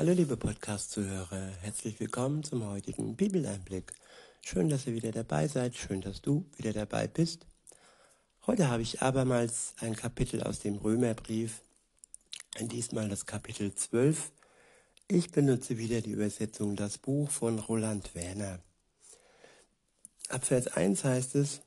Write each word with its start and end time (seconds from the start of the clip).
Hallo 0.00 0.12
liebe 0.12 0.38
Podcast-Zuhörer, 0.38 1.50
herzlich 1.60 2.00
willkommen 2.00 2.42
zum 2.42 2.66
heutigen 2.66 3.16
Bibeleinblick. 3.16 3.92
Schön, 4.40 4.70
dass 4.70 4.86
ihr 4.86 4.94
wieder 4.94 5.12
dabei 5.12 5.46
seid, 5.46 5.76
schön, 5.76 6.00
dass 6.00 6.22
du 6.22 6.46
wieder 6.56 6.72
dabei 6.72 7.06
bist. 7.06 7.44
Heute 8.46 8.70
habe 8.70 8.80
ich 8.80 9.02
abermals 9.02 9.74
ein 9.78 9.94
Kapitel 9.94 10.42
aus 10.42 10.60
dem 10.60 10.76
Römerbrief, 10.76 11.60
diesmal 12.58 13.10
das 13.10 13.26
Kapitel 13.26 13.74
12. 13.74 14.32
Ich 15.06 15.32
benutze 15.32 15.76
wieder 15.76 16.00
die 16.00 16.12
Übersetzung 16.12 16.76
Das 16.76 16.96
Buch 16.96 17.30
von 17.30 17.58
Roland 17.58 18.14
Werner. 18.14 18.60
Ab 20.30 20.46
Vers 20.46 20.68
1 20.68 21.04
heißt 21.04 21.34
es, 21.34 21.60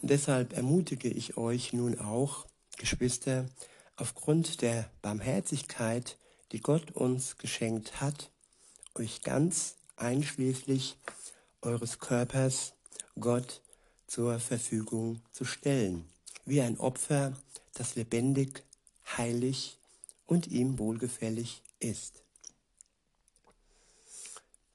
Deshalb 0.00 0.52
ermutige 0.52 1.10
ich 1.10 1.36
euch 1.36 1.72
nun 1.72 1.96
auch, 2.00 2.44
Geschwister, 2.76 3.46
aufgrund 3.94 4.62
der 4.62 4.90
Barmherzigkeit, 5.00 6.16
die 6.52 6.60
Gott 6.60 6.90
uns 6.92 7.38
geschenkt 7.38 8.00
hat, 8.00 8.30
euch 8.94 9.22
ganz 9.22 9.76
einschließlich 9.96 10.98
eures 11.62 11.98
Körpers 11.98 12.74
Gott 13.18 13.62
zur 14.06 14.38
Verfügung 14.38 15.22
zu 15.32 15.44
stellen, 15.44 16.04
wie 16.44 16.60
ein 16.60 16.78
Opfer, 16.78 17.32
das 17.74 17.94
lebendig, 17.94 18.62
heilig 19.16 19.78
und 20.26 20.46
ihm 20.48 20.78
wohlgefällig 20.78 21.62
ist. 21.80 22.22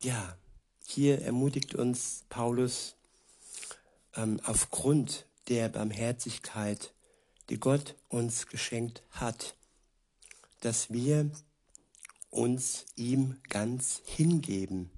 Ja, 0.01 0.37
hier 0.85 1.21
ermutigt 1.21 1.75
uns 1.75 2.23
Paulus 2.29 2.95
ähm, 4.15 4.39
aufgrund 4.43 5.27
der 5.47 5.69
Barmherzigkeit, 5.69 6.93
die 7.49 7.59
Gott 7.59 7.95
uns 8.09 8.47
geschenkt 8.47 9.03
hat, 9.11 9.55
dass 10.61 10.91
wir 10.91 11.29
uns 12.29 12.85
ihm 12.95 13.37
ganz 13.49 14.01
hingeben, 14.05 14.91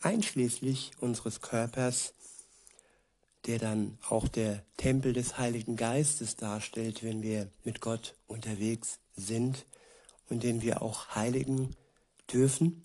einschließlich 0.00 0.92
unseres 1.00 1.40
Körpers, 1.40 2.14
der 3.46 3.58
dann 3.58 3.98
auch 4.08 4.28
der 4.28 4.64
Tempel 4.76 5.12
des 5.12 5.38
Heiligen 5.38 5.76
Geistes 5.76 6.36
darstellt, 6.36 7.02
wenn 7.02 7.22
wir 7.22 7.50
mit 7.62 7.80
Gott 7.80 8.14
unterwegs 8.26 8.98
sind 9.16 9.66
und 10.28 10.42
den 10.42 10.62
wir 10.62 10.82
auch 10.82 11.14
heiligen 11.14 11.76
dürfen. 12.32 12.82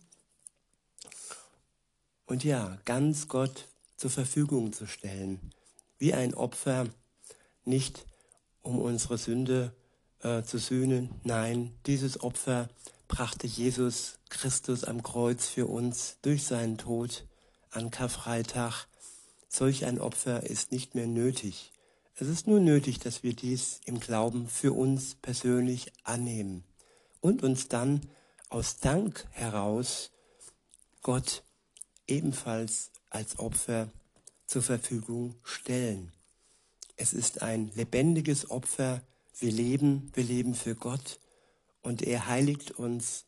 Und 2.26 2.44
ja, 2.44 2.78
ganz 2.86 3.28
Gott 3.28 3.68
zur 3.96 4.10
Verfügung 4.10 4.74
zu 4.74 4.86
stellen, 4.86 5.52
wie 5.98 6.14
ein 6.14 6.34
Opfer, 6.34 6.88
nicht 7.66 8.06
um 8.62 8.80
unsere 8.80 9.18
Sünde 9.18 9.74
äh, 10.22 10.44
zu 10.44 10.58
sühnen, 10.58 11.10
nein, 11.24 11.74
dieses 11.86 12.22
Opfer 12.22 12.70
brachte 13.10 13.48
Jesus 13.48 14.20
Christus 14.30 14.86
am 14.86 15.04
Kreuz 15.04 15.48
für 15.48 15.66
uns 15.66 16.18
durch 16.22 16.46
seinen 16.46 16.78
Tod 16.78 17.26
an 17.72 17.92
Karfreitag. 17.92 18.88
Solch 19.50 19.84
ein 19.84 20.00
Opfer 20.00 20.44
ist 20.44 20.72
nicht 20.72 20.96
mehr 20.96 21.08
nötig. 21.08 21.74
Es 22.16 22.28
ist 22.28 22.48
nur 22.48 22.60
nötig, 22.60 23.00
dass 23.00 23.24
wir 23.24 23.34
dies 23.34 23.82
im 23.86 24.00
Glauben 24.00 24.48
für 24.48 24.74
uns 24.74 25.16
persönlich 25.16 25.92
annehmen 26.04 26.64
und 27.20 27.44
uns 27.44 27.68
dann 27.68 28.02
aus 28.48 28.78
Dank 28.78 29.28
heraus 29.32 30.12
Gott 31.02 31.44
ebenfalls 32.08 32.92
als 33.10 33.40
Opfer 33.40 33.90
zur 34.46 34.62
Verfügung 34.62 35.36
stellen. 35.44 36.12
Es 36.96 37.14
ist 37.14 37.42
ein 37.42 37.72
lebendiges 37.74 38.52
Opfer. 38.52 39.02
Wir 39.40 39.52
leben, 39.52 40.12
wir 40.14 40.24
leben 40.24 40.54
für 40.54 40.76
Gott 40.76 41.20
und 41.82 42.02
er 42.02 42.28
heiligt 42.28 42.72
uns 42.72 43.26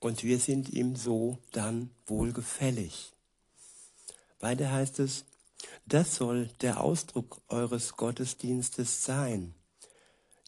und 0.00 0.24
wir 0.24 0.38
sind 0.38 0.70
ihm 0.70 0.96
so 0.96 1.38
dann 1.52 1.90
wohlgefällig. 2.06 3.12
Weiter 4.40 4.72
heißt 4.72 4.98
es, 5.00 5.24
das 5.86 6.16
soll 6.16 6.48
der 6.62 6.80
Ausdruck 6.80 7.42
eures 7.48 7.96
Gottesdienstes 7.96 9.04
sein, 9.04 9.54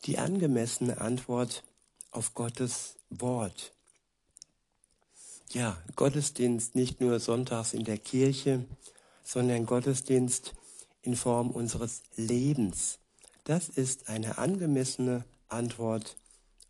die 0.04 0.19
angemessene 0.19 1.00
Antwort 1.00 1.62
auf 2.10 2.34
Gottes 2.34 2.97
Wort. 3.10 3.72
Ja, 5.50 5.76
Gottesdienst 5.97 6.75
nicht 6.75 7.00
nur 7.00 7.20
sonntags 7.20 7.75
in 7.75 7.84
der 7.84 7.98
Kirche, 7.98 8.64
sondern 9.22 9.66
Gottesdienst 9.66 10.54
in 11.02 11.14
Form 11.14 11.50
unseres 11.50 12.02
Lebens. 12.16 12.98
Das 13.44 13.69
ist 13.69 14.08
eine 14.08 14.38
angemessene 14.38 15.25
Antwort 15.48 16.16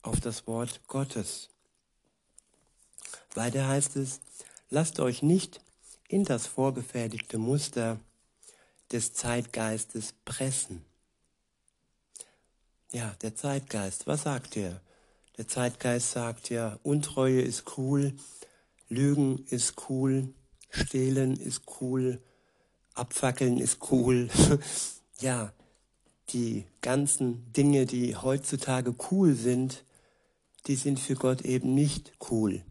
auf 0.03 0.21
das 0.21 0.47
Wort 0.47 0.81
Gottes. 0.89 1.49
Weiter 3.35 3.67
heißt 3.67 3.97
es, 3.97 4.21
lasst 4.71 5.01
euch 5.01 5.23
nicht 5.23 5.61
in 6.09 6.25
das 6.25 6.47
vorgefertigte 6.47 7.39
Muster 7.39 7.99
des 8.91 9.15
Zeitgeistes 9.15 10.13
pressen. 10.25 10.85
Ja, 12.93 13.15
der 13.23 13.35
Zeitgeist, 13.35 14.07
was 14.07 14.25
sagt 14.25 14.57
er? 14.57 14.81
Der 15.39 15.49
Zeitgeist 15.49 16.13
sagt 16.13 16.51
ja, 16.51 16.79
Untreue 16.83 17.41
ist 17.41 17.79
cool, 17.79 18.15
Lügen 18.91 19.47
ist 19.47 19.89
cool, 19.89 20.35
Stehlen 20.69 21.39
ist 21.39 21.63
cool, 21.81 22.21
Abfackeln 22.93 23.57
ist 23.57 23.91
cool. 23.91 24.29
ja, 25.21 25.53
die 26.31 26.67
ganzen 26.83 27.51
Dinge, 27.55 27.87
die 27.87 28.15
heutzutage 28.15 28.95
cool 29.11 29.35
sind, 29.35 29.85
die 30.67 30.77
sind 30.77 31.01
für 31.01 31.15
Gott 31.15 31.43
eben 31.43 31.75
nicht 31.75 32.13
cool. 32.31 32.65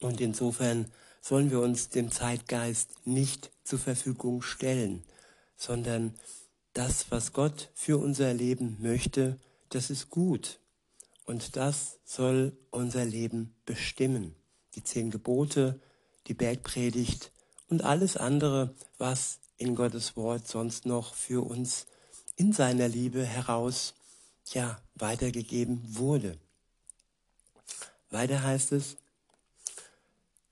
Und 0.00 0.20
insofern 0.20 0.90
sollen 1.20 1.50
wir 1.50 1.60
uns 1.60 1.88
dem 1.88 2.10
Zeitgeist 2.10 3.06
nicht 3.06 3.50
zur 3.64 3.78
Verfügung 3.78 4.42
stellen, 4.42 5.02
sondern 5.56 6.14
das, 6.74 7.10
was 7.10 7.32
Gott 7.32 7.70
für 7.74 7.98
unser 7.98 8.34
Leben 8.34 8.76
möchte, 8.80 9.38
das 9.70 9.90
ist 9.90 10.10
gut. 10.10 10.58
Und 11.24 11.56
das 11.56 11.98
soll 12.04 12.56
unser 12.70 13.04
Leben 13.04 13.54
bestimmen. 13.64 14.34
Die 14.74 14.84
zehn 14.84 15.10
Gebote, 15.10 15.80
die 16.26 16.34
Bergpredigt 16.34 17.32
und 17.68 17.82
alles 17.82 18.16
andere, 18.16 18.74
was 18.98 19.38
in 19.56 19.74
Gottes 19.74 20.16
Wort 20.16 20.46
sonst 20.46 20.84
noch 20.84 21.14
für 21.14 21.46
uns 21.46 21.86
in 22.36 22.52
seiner 22.52 22.88
Liebe 22.88 23.24
heraus 23.24 23.94
ja 24.52 24.78
weitergegeben 24.94 25.80
wurde. 25.96 26.38
Weiter 28.14 28.42
heißt 28.42 28.72
es, 28.72 28.96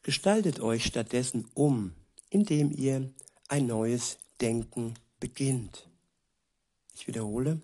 gestaltet 0.02 0.60
euch 0.60 0.84
stattdessen 0.84 1.48
um, 1.54 1.94
indem 2.28 2.72
ihr 2.72 3.08
ein 3.48 3.66
neues 3.66 4.18
Denken 4.40 4.94
beginnt. 5.20 5.88
Ich 6.94 7.06
wiederhole, 7.06 7.60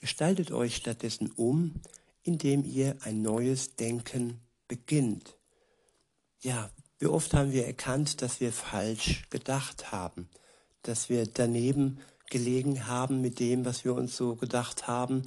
gestaltet 0.00 0.52
euch 0.52 0.76
stattdessen 0.76 1.32
um, 1.34 1.80
indem 2.22 2.62
ihr 2.64 2.98
ein 3.00 3.22
neues 3.22 3.74
Denken 3.74 4.38
beginnt. 4.68 5.36
Ja, 6.40 6.70
wie 6.98 7.06
oft 7.06 7.32
haben 7.32 7.52
wir 7.52 7.66
erkannt, 7.66 8.20
dass 8.20 8.40
wir 8.40 8.52
falsch 8.52 9.24
gedacht 9.30 9.90
haben, 9.90 10.28
dass 10.82 11.08
wir 11.08 11.26
daneben 11.26 12.00
gelegen 12.28 12.86
haben 12.86 13.22
mit 13.22 13.40
dem, 13.40 13.64
was 13.64 13.84
wir 13.84 13.94
uns 13.94 14.14
so 14.14 14.36
gedacht 14.36 14.86
haben 14.86 15.22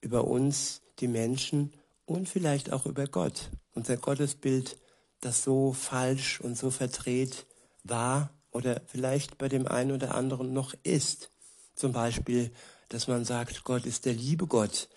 über 0.00 0.24
uns, 0.24 0.80
die 0.98 1.08
Menschen 1.08 1.74
und 2.06 2.28
vielleicht 2.28 2.72
auch 2.72 2.86
über 2.86 3.06
Gott 3.06 3.50
unser 3.76 3.96
Gottesbild, 3.98 4.78
das 5.20 5.42
so 5.42 5.72
falsch 5.72 6.40
und 6.40 6.56
so 6.56 6.70
verdreht 6.70 7.46
war 7.84 8.30
oder 8.50 8.80
vielleicht 8.86 9.38
bei 9.38 9.48
dem 9.48 9.68
einen 9.68 9.92
oder 9.92 10.14
anderen 10.14 10.52
noch 10.52 10.74
ist. 10.82 11.30
Zum 11.74 11.92
Beispiel, 11.92 12.50
dass 12.88 13.06
man 13.06 13.24
sagt, 13.24 13.64
Gott 13.64 13.84
ist 13.84 14.06
der 14.06 14.14
liebe 14.14 14.46
Gott, 14.46 14.88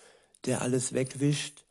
der 0.46 0.62
alles 0.62 0.94
wegwischt 0.94 1.64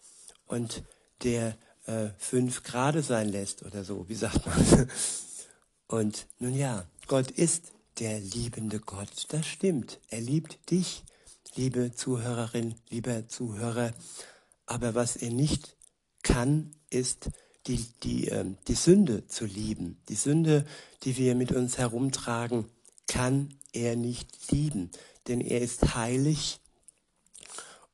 und 0.45 0.83
der 1.23 1.57
äh, 1.87 2.09
fünf 2.17 2.63
Grade 2.63 3.01
sein 3.01 3.29
lässt 3.29 3.63
oder 3.63 3.83
so, 3.83 4.07
wie 4.07 4.15
sagt 4.15 4.45
man. 4.45 4.89
Und 5.87 6.27
nun 6.37 6.53
ja, 6.53 6.85
Gott 7.07 7.31
ist 7.31 7.71
der 7.97 8.19
liebende 8.19 8.79
Gott. 8.79 9.25
Das 9.29 9.47
stimmt. 9.47 9.99
Er 10.09 10.21
liebt 10.21 10.69
dich, 10.69 11.03
liebe 11.55 11.91
Zuhörerin, 11.91 12.75
lieber 12.89 13.27
Zuhörer. 13.27 13.91
Aber 14.69 14.93
was 14.93 15.15
er 15.15 15.31
nicht 15.31 15.75
kann, 16.21 16.69
ist 16.91 17.31
die, 17.65 17.83
die, 18.03 18.27
äh, 18.27 18.45
die 18.67 18.75
Sünde 18.75 19.25
zu 19.25 19.45
lieben. 19.45 19.99
Die 20.09 20.15
Sünde, 20.15 20.63
die 21.01 21.17
wir 21.17 21.33
mit 21.33 21.51
uns 21.51 21.79
herumtragen, 21.79 22.65
kann 23.07 23.55
er 23.73 23.95
nicht 23.95 24.51
lieben, 24.51 24.91
denn 25.27 25.41
er 25.41 25.61
ist 25.61 25.95
heilig 25.95 26.59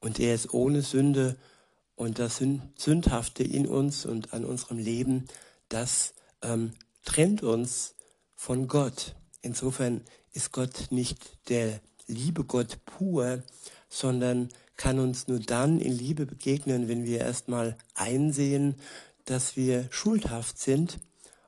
und 0.01 0.19
er 0.19 0.36
ist 0.36 0.54
ohne 0.54 0.81
Sünde 0.81 1.38
und 1.95 2.19
das 2.19 2.42
Sündhafte 2.75 3.44
in 3.44 3.68
uns 3.68 4.06
und 4.06 4.33
an 4.33 4.44
unserem 4.44 4.78
Leben, 4.78 5.28
das 5.69 6.13
ähm, 6.42 6.74
trennt 7.06 7.42
uns 7.42 7.95
von 8.36 8.68
Gott. 8.68 9.16
Insofern 9.42 10.01
ist 10.33 10.51
Gott 10.51 10.88
nicht 10.89 11.48
der 11.48 11.80
liebe 12.06 12.44
Gott 12.44 12.83
pur, 12.83 13.44
sondern 13.88 14.50
kann 14.77 15.00
uns 15.00 15.27
nur 15.27 15.39
dann 15.39 15.80
in 15.80 15.98
Liebe 15.98 16.25
begegnen, 16.25 16.88
wenn 16.88 17.06
wir 17.06 17.19
erstmal 17.19 17.77
einsehen, 17.94 18.75
dass 19.25 19.56
wir 19.56 19.88
schuldhaft 19.89 20.60
sind 20.60 21.00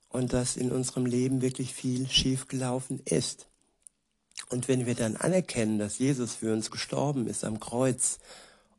und 0.09 0.33
dass 0.33 0.57
in 0.57 0.71
unserem 0.71 1.05
Leben 1.05 1.41
wirklich 1.41 1.73
viel 1.73 2.09
schiefgelaufen 2.09 3.01
ist. 3.05 3.47
Und 4.49 4.67
wenn 4.67 4.85
wir 4.85 4.95
dann 4.95 5.17
anerkennen, 5.17 5.77
dass 5.77 5.99
Jesus 5.99 6.35
für 6.35 6.53
uns 6.53 6.71
gestorben 6.71 7.27
ist 7.27 7.43
am 7.43 7.59
Kreuz 7.59 8.19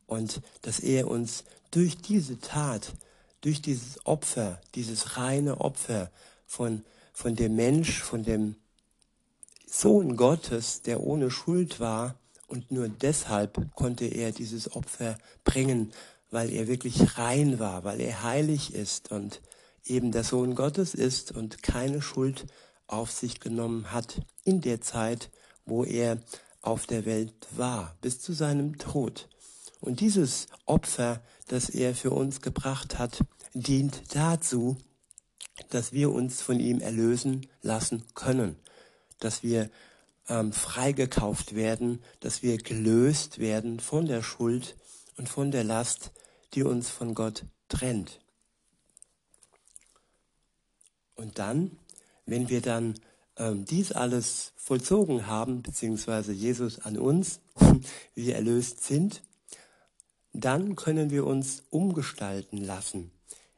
und 0.07 0.41
dass 0.63 0.81
er 0.81 1.09
uns 1.09 1.45
durch 1.71 1.99
diese 1.99 2.41
Tat, 2.41 2.95
durch 3.41 3.61
dieses 3.61 4.05
Opfer, 4.07 4.61
dieses 4.75 5.17
reine 5.17 5.61
Opfer 5.61 6.11
von, 6.47 6.85
von 7.13 7.37
dem 7.37 7.57
Mensch, 7.57 8.01
von 8.03 8.25
dem 8.25 8.57
Sohn 9.67 10.17
Gottes, 10.17 10.81
der 10.83 11.01
ohne 11.01 11.31
Schuld 11.31 11.79
war, 11.79 12.15
und 12.49 12.73
nur 12.73 12.89
deshalb 12.89 13.75
konnte 13.77 14.07
er 14.07 14.33
dieses 14.33 14.75
Opfer 14.75 15.19
bringen, 15.45 15.93
weil 16.31 16.51
er 16.51 16.67
wirklich 16.67 17.19
rein 17.19 17.59
war, 17.59 17.85
weil 17.85 18.01
er 18.01 18.23
heilig 18.23 18.75
ist 18.75 19.13
und 19.13 19.41
eben 19.85 20.13
der 20.13 20.25
Sohn 20.25 20.55
Gottes 20.55 20.95
ist 20.95 21.33
und 21.33 21.63
keine 21.63 22.03
Schuld 22.03 22.47
auf 22.87 23.11
sich 23.11 23.41
genommen 23.41 23.93
hat 23.93 24.21
in 24.45 24.61
der 24.61 24.81
Zeit, 24.81 25.31
wo 25.65 25.85
er 25.85 26.19
auf 26.63 26.87
der 26.87 27.07
Welt 27.07 27.35
war, 27.53 27.97
bis 28.01 28.21
zu 28.21 28.33
seinem 28.33 28.79
Tod. 28.79 29.29
Und 29.81 30.01
dieses 30.01 30.49
Opfer, 30.67 31.23
das 31.47 31.71
er 31.71 31.95
für 31.95 32.11
uns 32.11 32.41
gebracht 32.41 32.99
hat, 32.99 33.21
dient 33.55 34.15
dazu, 34.15 34.77
dass 35.71 35.93
wir 35.93 36.11
uns 36.11 36.43
von 36.43 36.61
ihm 36.61 36.81
erlösen 36.81 37.47
lassen 37.63 38.05
können, 38.15 38.57
dass 39.21 39.43
wir 39.43 39.71
ähm, 40.29 40.53
freigekauft 40.53 41.55
werden, 41.55 42.03
dass 42.21 42.43
wir 42.43 42.59
gelöst 42.59 43.39
werden 43.39 43.81
von 43.81 44.07
der 44.07 44.23
Schuld 44.23 44.77
und 45.17 45.29
von 45.29 45.51
der 45.51 45.65
Last, 45.65 46.13
die 46.55 46.63
uns 46.63 46.91
von 46.91 47.15
Gott 47.15 47.45
trennt. 47.69 48.21
Und 51.15 51.39
dann, 51.39 51.77
wenn 52.27 52.49
wir 52.49 52.61
dann 52.61 52.95
ähm, 53.37 53.65
dies 53.65 53.93
alles 53.93 54.53
vollzogen 54.57 55.27
haben, 55.27 55.63
beziehungsweise 55.63 56.33
Jesus 56.33 56.79
an 56.81 56.99
uns, 56.99 57.41
wir 58.15 58.37
erlöst 58.37 58.85
sind, 58.85 59.23
dann 60.33 60.77
können 60.77 61.11
wir 61.11 61.27
uns 61.27 61.65
umgestalten 61.71 62.59
lassen, 62.59 63.11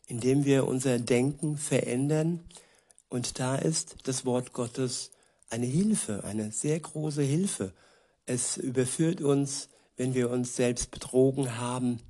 indem 0.07 0.45
wir 0.45 0.67
unser 0.67 0.99
Denken 0.99 1.59
verändern. 1.59 2.41
Und 3.09 3.39
da 3.39 3.57
ist 3.57 3.97
das 4.05 4.25
Wort 4.25 4.53
Gottes 4.53 5.11
eine 5.51 5.67
Hilfe, 5.67 6.25
eine 6.25 6.53
sehr 6.53 6.79
große 6.81 7.23
Hilfe. 7.23 7.75
Es 8.25 8.57
überführt 8.57 9.21
uns, 9.21 9.69
wenn 9.97 10.15
wir 10.15 10.31
uns 10.31 10.57
selbst 10.57 10.91
betrogen 10.91 11.59
haben. 11.59 12.01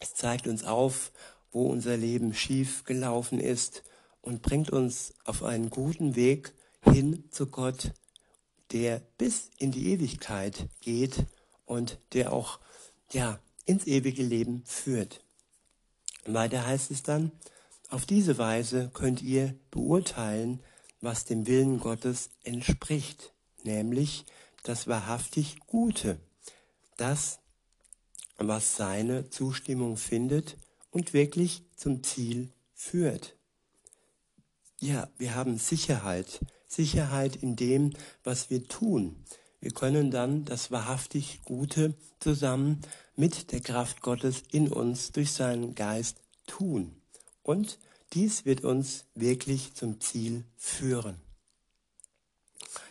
Es 0.00 0.14
zeigt 0.14 0.46
uns 0.46 0.64
auf, 0.64 1.12
wo 1.50 1.66
unser 1.66 1.96
Leben 1.96 2.34
schief 2.34 2.84
gelaufen 2.84 3.40
ist 3.40 3.82
und 4.20 4.42
bringt 4.42 4.70
uns 4.70 5.14
auf 5.24 5.42
einen 5.42 5.70
guten 5.70 6.16
Weg 6.16 6.52
hin 6.82 7.24
zu 7.30 7.46
Gott, 7.46 7.92
der 8.72 9.00
bis 9.16 9.50
in 9.58 9.70
die 9.70 9.92
Ewigkeit 9.92 10.68
geht 10.80 11.24
und 11.64 11.98
der 12.12 12.32
auch 12.32 12.58
ja 13.12 13.38
ins 13.64 13.86
ewige 13.86 14.22
Leben 14.22 14.62
führt. 14.66 15.24
Weiter 16.26 16.66
heißt 16.66 16.90
es 16.90 17.02
dann, 17.02 17.30
auf 17.88 18.04
diese 18.04 18.36
Weise 18.36 18.90
könnt 18.92 19.22
ihr 19.22 19.54
beurteilen, 19.70 20.60
was 21.00 21.24
dem 21.24 21.46
Willen 21.46 21.80
Gottes 21.80 22.30
entspricht, 22.42 23.32
nämlich 23.64 24.24
das 24.62 24.86
wahrhaftig 24.86 25.60
Gute, 25.66 26.18
das, 26.96 27.38
was 28.38 28.76
seine 28.76 29.30
Zustimmung 29.30 29.96
findet 29.96 30.56
und 30.90 31.12
wirklich 31.12 31.62
zum 31.76 32.02
Ziel 32.02 32.50
führt. 32.74 33.36
Ja, 34.80 35.08
wir 35.16 35.34
haben 35.34 35.58
Sicherheit, 35.58 36.40
Sicherheit 36.66 37.36
in 37.36 37.56
dem, 37.56 37.92
was 38.24 38.50
wir 38.50 38.66
tun. 38.68 39.16
Wir 39.60 39.70
können 39.70 40.10
dann 40.10 40.44
das 40.44 40.70
wahrhaftig 40.70 41.40
Gute 41.44 41.94
zusammen 42.20 42.82
mit 43.14 43.52
der 43.52 43.60
Kraft 43.60 44.02
Gottes 44.02 44.42
in 44.52 44.68
uns 44.68 45.12
durch 45.12 45.32
seinen 45.32 45.74
Geist 45.74 46.20
tun. 46.46 46.94
Und 47.42 47.78
dies 48.12 48.44
wird 48.44 48.64
uns 48.64 49.04
wirklich 49.14 49.74
zum 49.74 50.00
Ziel 50.00 50.44
führen. 50.56 51.20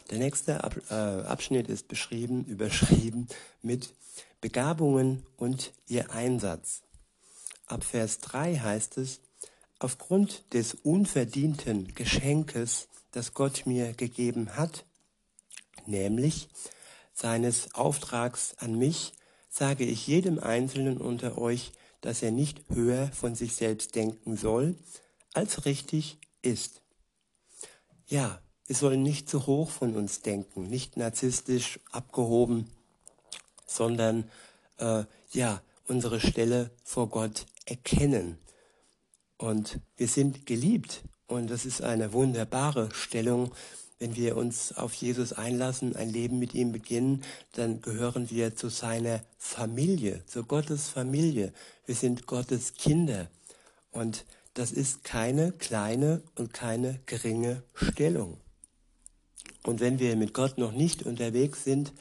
Der 0.09 0.19
nächste 0.19 0.53
äh, 0.89 0.93
Abschnitt 0.93 1.67
ist 1.67 1.87
beschrieben, 1.87 2.45
überschrieben 2.47 3.27
mit 3.61 3.93
Begabungen 4.41 5.25
und 5.37 5.73
ihr 5.87 6.11
Einsatz. 6.11 6.83
Ab 7.65 7.83
Vers 7.83 8.19
3 8.19 8.57
heißt 8.57 8.97
es, 8.99 9.21
aufgrund 9.79 10.53
des 10.53 10.75
unverdienten 10.75 11.95
Geschenkes, 11.95 12.87
das 13.11 13.33
Gott 13.33 13.65
mir 13.65 13.93
gegeben 13.93 14.55
hat, 14.55 14.85
nämlich 15.87 16.49
seines 17.13 17.73
Auftrags 17.73 18.55
an 18.59 18.77
mich, 18.77 19.13
sage 19.49 19.85
ich 19.85 20.05
jedem 20.05 20.37
Einzelnen 20.37 20.97
unter 20.97 21.37
euch, 21.37 21.71
dass 22.01 22.21
er 22.21 22.31
nicht 22.31 22.61
höher 22.69 23.07
von 23.13 23.33
sich 23.33 23.55
selbst 23.55 23.95
denken 23.95 24.37
soll, 24.37 24.75
als 25.35 25.65
richtig 25.65 26.17
ist. 26.41 26.81
Ja, 28.07 28.39
wir 28.67 28.75
sollen 28.75 29.03
nicht 29.03 29.29
zu 29.29 29.45
hoch 29.45 29.69
von 29.69 29.95
uns 29.95 30.21
denken, 30.21 30.69
nicht 30.69 30.97
narzisstisch 30.97 31.79
abgehoben, 31.91 32.69
sondern 33.67 34.29
äh, 34.77 35.03
ja, 35.31 35.61
unsere 35.87 36.19
Stelle 36.19 36.71
vor 36.83 37.09
Gott 37.09 37.45
erkennen. 37.65 38.37
Und 39.37 39.79
wir 39.97 40.07
sind 40.07 40.45
geliebt 40.45 41.03
und 41.27 41.49
das 41.49 41.65
ist 41.65 41.81
eine 41.81 42.13
wunderbare 42.13 42.89
Stellung. 42.93 43.51
Wenn 43.99 44.15
wir 44.15 44.35
uns 44.35 44.73
auf 44.73 44.93
Jesus 44.93 45.33
einlassen, 45.33 45.95
ein 45.95 46.09
Leben 46.09 46.39
mit 46.39 46.53
ihm 46.53 46.71
beginnen, 46.71 47.23
dann 47.53 47.81
gehören 47.81 48.29
wir 48.29 48.55
zu 48.55 48.69
seiner 48.69 49.21
Familie, 49.37 50.25
zu 50.25 50.43
Gottes 50.43 50.89
Familie. 50.89 51.53
Wir 51.85 51.95
sind 51.95 52.27
Gottes 52.27 52.73
Kinder. 52.73 53.29
Und 53.91 54.25
das 54.55 54.71
ist 54.71 55.03
keine 55.03 55.51
kleine 55.51 56.23
und 56.35 56.53
keine 56.53 56.99
geringe 57.05 57.61
Stellung. 57.73 58.37
Und 59.63 59.81
wenn 59.81 59.99
wir 59.99 60.15
mit 60.15 60.33
Gott 60.33 60.57
noch 60.57 60.71
nicht 60.71 61.03
unterwegs 61.03 61.63
sind, 61.63 61.93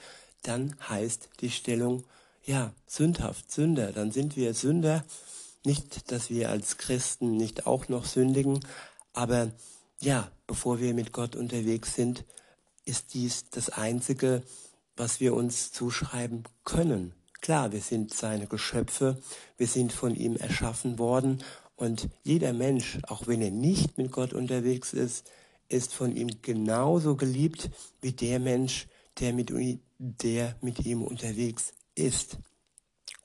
dann 0.43 0.77
heißt 0.89 1.31
die 1.41 1.51
Stellung, 1.51 2.05
ja, 2.45 2.73
sündhaft, 2.87 3.51
Sünder. 3.51 3.93
Dann 3.93 4.13
sind 4.13 4.37
wir 4.37 4.55
Sünder. 4.55 5.05
Nicht, 5.65 6.13
dass 6.13 6.31
wir 6.31 6.51
als 6.51 6.79
Christen 6.79 7.37
nicht 7.37 7.67
auch 7.67 7.89
noch 7.89 8.05
sündigen, 8.05 8.61
aber 9.15 9.51
ja, 10.01 10.31
bevor 10.47 10.79
wir 10.79 10.93
mit 10.93 11.13
Gott 11.13 11.37
unterwegs 11.37 11.95
sind, 11.95 12.25
ist 12.85 13.15
dies 13.15 13.49
das 13.51 13.71
Einzige, 13.71 14.43
was 14.95 15.21
wir 15.21 15.35
uns 15.35 15.73
zuschreiben 15.73 16.45
können. 16.65 17.15
Klar, 17.41 17.73
wir 17.73 17.81
sind 17.81 18.13
seine 18.13 18.47
Geschöpfe, 18.47 19.21
wir 19.57 19.67
sind 19.67 19.93
von 19.93 20.15
ihm 20.15 20.37
erschaffen 20.37 20.99
worden 20.99 21.43
und 21.77 22.09
jeder 22.23 22.53
Mensch, 22.53 22.99
auch 23.09 23.27
wenn 23.27 23.43
er 23.43 23.51
nicht 23.51 23.99
mit 23.99 24.13
Gott 24.13 24.33
unterwegs 24.33 24.93
ist, 24.93 25.31
ist 25.69 25.93
von 25.95 26.15
ihm 26.15 26.31
genauso 26.43 27.17
geliebt 27.17 27.71
wie 28.01 28.13
der 28.13 28.39
Mensch, 28.39 28.87
der 29.19 29.33
mit, 29.33 29.53
der 29.99 30.57
mit 30.61 30.85
ihm 30.87 31.03
unterwegs 31.03 31.73
ist. 31.95 32.39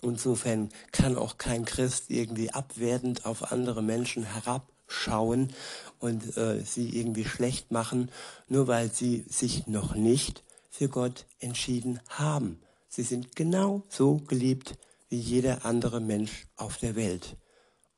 Insofern 0.01 0.69
kann 0.91 1.17
auch 1.17 1.37
kein 1.37 1.65
Christ 1.65 2.09
irgendwie 2.09 2.51
abwertend 2.51 3.25
auf 3.25 3.51
andere 3.51 3.83
Menschen 3.83 4.23
herabschauen 4.23 5.53
und 5.99 6.37
äh, 6.37 6.63
sie 6.63 6.97
irgendwie 6.97 7.25
schlecht 7.25 7.71
machen, 7.71 8.09
nur 8.47 8.67
weil 8.67 8.91
sie 8.91 9.25
sich 9.27 9.67
noch 9.67 9.95
nicht 9.95 10.43
für 10.69 10.87
Gott 10.87 11.25
entschieden 11.39 11.99
haben. 12.07 12.59
Sie 12.87 13.03
sind 13.03 13.35
genau 13.35 13.83
so 13.89 14.17
geliebt 14.17 14.77
wie 15.09 15.19
jeder 15.19 15.65
andere 15.65 15.99
Mensch 15.99 16.47
auf 16.55 16.77
der 16.77 16.95
Welt. 16.95 17.35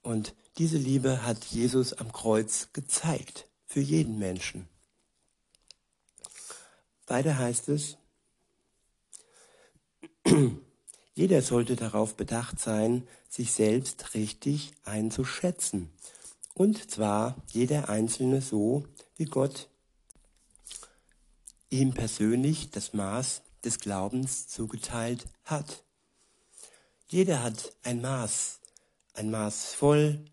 Und 0.01 0.33
diese 0.57 0.77
Liebe 0.77 1.25
hat 1.25 1.45
Jesus 1.45 1.93
am 1.93 2.11
Kreuz 2.11 2.69
gezeigt, 2.73 3.47
für 3.65 3.79
jeden 3.79 4.19
Menschen. 4.19 4.67
Weiter 7.07 7.37
heißt 7.37 7.69
es, 7.69 7.97
jeder 11.13 11.41
sollte 11.41 11.75
darauf 11.75 12.15
bedacht 12.15 12.59
sein, 12.59 13.07
sich 13.29 13.53
selbst 13.53 14.13
richtig 14.13 14.73
einzuschätzen. 14.83 15.89
Und 16.53 16.91
zwar 16.91 17.35
jeder 17.47 17.89
Einzelne 17.89 18.41
so, 18.41 18.85
wie 19.15 19.25
Gott 19.25 19.69
ihm 21.69 21.93
persönlich 21.93 22.71
das 22.71 22.93
Maß 22.93 23.41
des 23.63 23.79
Glaubens 23.79 24.47
zugeteilt 24.47 25.25
hat. 25.45 25.83
Jeder 27.07 27.41
hat 27.43 27.73
ein 27.83 28.01
Maß, 28.01 28.59
ein 29.13 29.31
Maß 29.31 29.73
voll, 29.73 30.25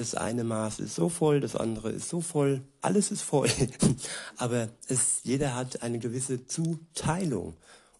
das 0.00 0.14
eine 0.14 0.44
Maß 0.44 0.80
ist 0.80 0.94
so 0.94 1.10
voll, 1.10 1.40
das 1.40 1.54
andere 1.54 1.90
ist 1.90 2.08
so 2.08 2.22
voll, 2.22 2.62
alles 2.80 3.10
ist 3.10 3.20
voll. 3.20 3.50
Aber 4.38 4.70
es, 4.88 5.20
jeder 5.24 5.54
hat 5.54 5.82
eine 5.82 5.98
gewisse 5.98 6.46
Zuteilung. 6.46 7.54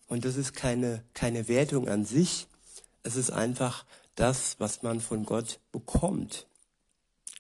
Und 0.09 0.25
das 0.25 0.37
ist 0.37 0.55
keine, 0.55 1.05
keine 1.13 1.47
Wertung 1.47 1.91
an 1.91 2.07
sich. 2.07 2.47
Es 3.03 3.17
ist 3.17 3.31
einfach 3.31 3.85
das, 4.15 4.57
was 4.59 4.83
man 4.83 5.01
von 5.01 5.27
Gott 5.27 5.61
bekommt. 5.73 6.47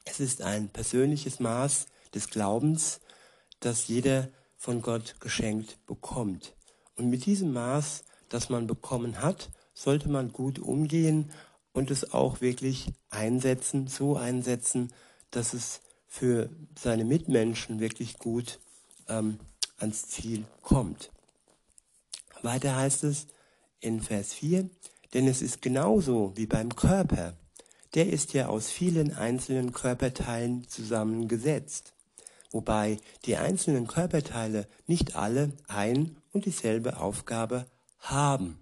Es 0.04 0.20
ist 0.20 0.42
ein 0.42 0.68
persönliches 0.68 1.40
Maß 1.40 1.86
des 2.14 2.28
Glaubens, 2.28 3.00
das 3.60 3.88
jeder 3.88 4.28
von 4.58 4.82
Gott 4.82 5.16
geschenkt 5.20 5.78
bekommt. 5.86 6.54
Und 6.96 7.08
mit 7.08 7.24
diesem 7.24 7.54
Maß, 7.54 8.04
das 8.28 8.50
man 8.50 8.66
bekommen 8.66 9.22
hat, 9.22 9.48
sollte 9.72 10.10
man 10.10 10.32
gut 10.32 10.58
umgehen 10.58 11.30
und 11.72 11.90
es 11.90 12.12
auch 12.12 12.40
wirklich 12.40 12.92
einsetzen, 13.10 13.86
so 13.86 14.16
einsetzen, 14.16 14.92
dass 15.30 15.54
es 15.54 15.80
für 16.06 16.50
seine 16.76 17.04
Mitmenschen 17.04 17.80
wirklich 17.80 18.18
gut 18.18 18.58
ähm, 19.08 19.38
ans 19.78 20.08
Ziel 20.08 20.44
kommt. 20.62 21.10
Weiter 22.42 22.76
heißt 22.76 23.04
es 23.04 23.26
in 23.80 24.00
Vers 24.00 24.34
4, 24.34 24.68
denn 25.14 25.28
es 25.28 25.42
ist 25.42 25.62
genauso 25.62 26.32
wie 26.36 26.46
beim 26.46 26.74
Körper. 26.74 27.34
Der 27.94 28.08
ist 28.08 28.34
ja 28.34 28.48
aus 28.48 28.70
vielen 28.70 29.14
einzelnen 29.14 29.72
Körperteilen 29.72 30.68
zusammengesetzt, 30.68 31.92
wobei 32.50 32.98
die 33.24 33.36
einzelnen 33.36 33.86
Körperteile 33.86 34.68
nicht 34.86 35.16
alle 35.16 35.52
ein 35.66 36.16
und 36.32 36.44
dieselbe 36.44 36.98
Aufgabe 36.98 37.66
haben. 37.98 38.58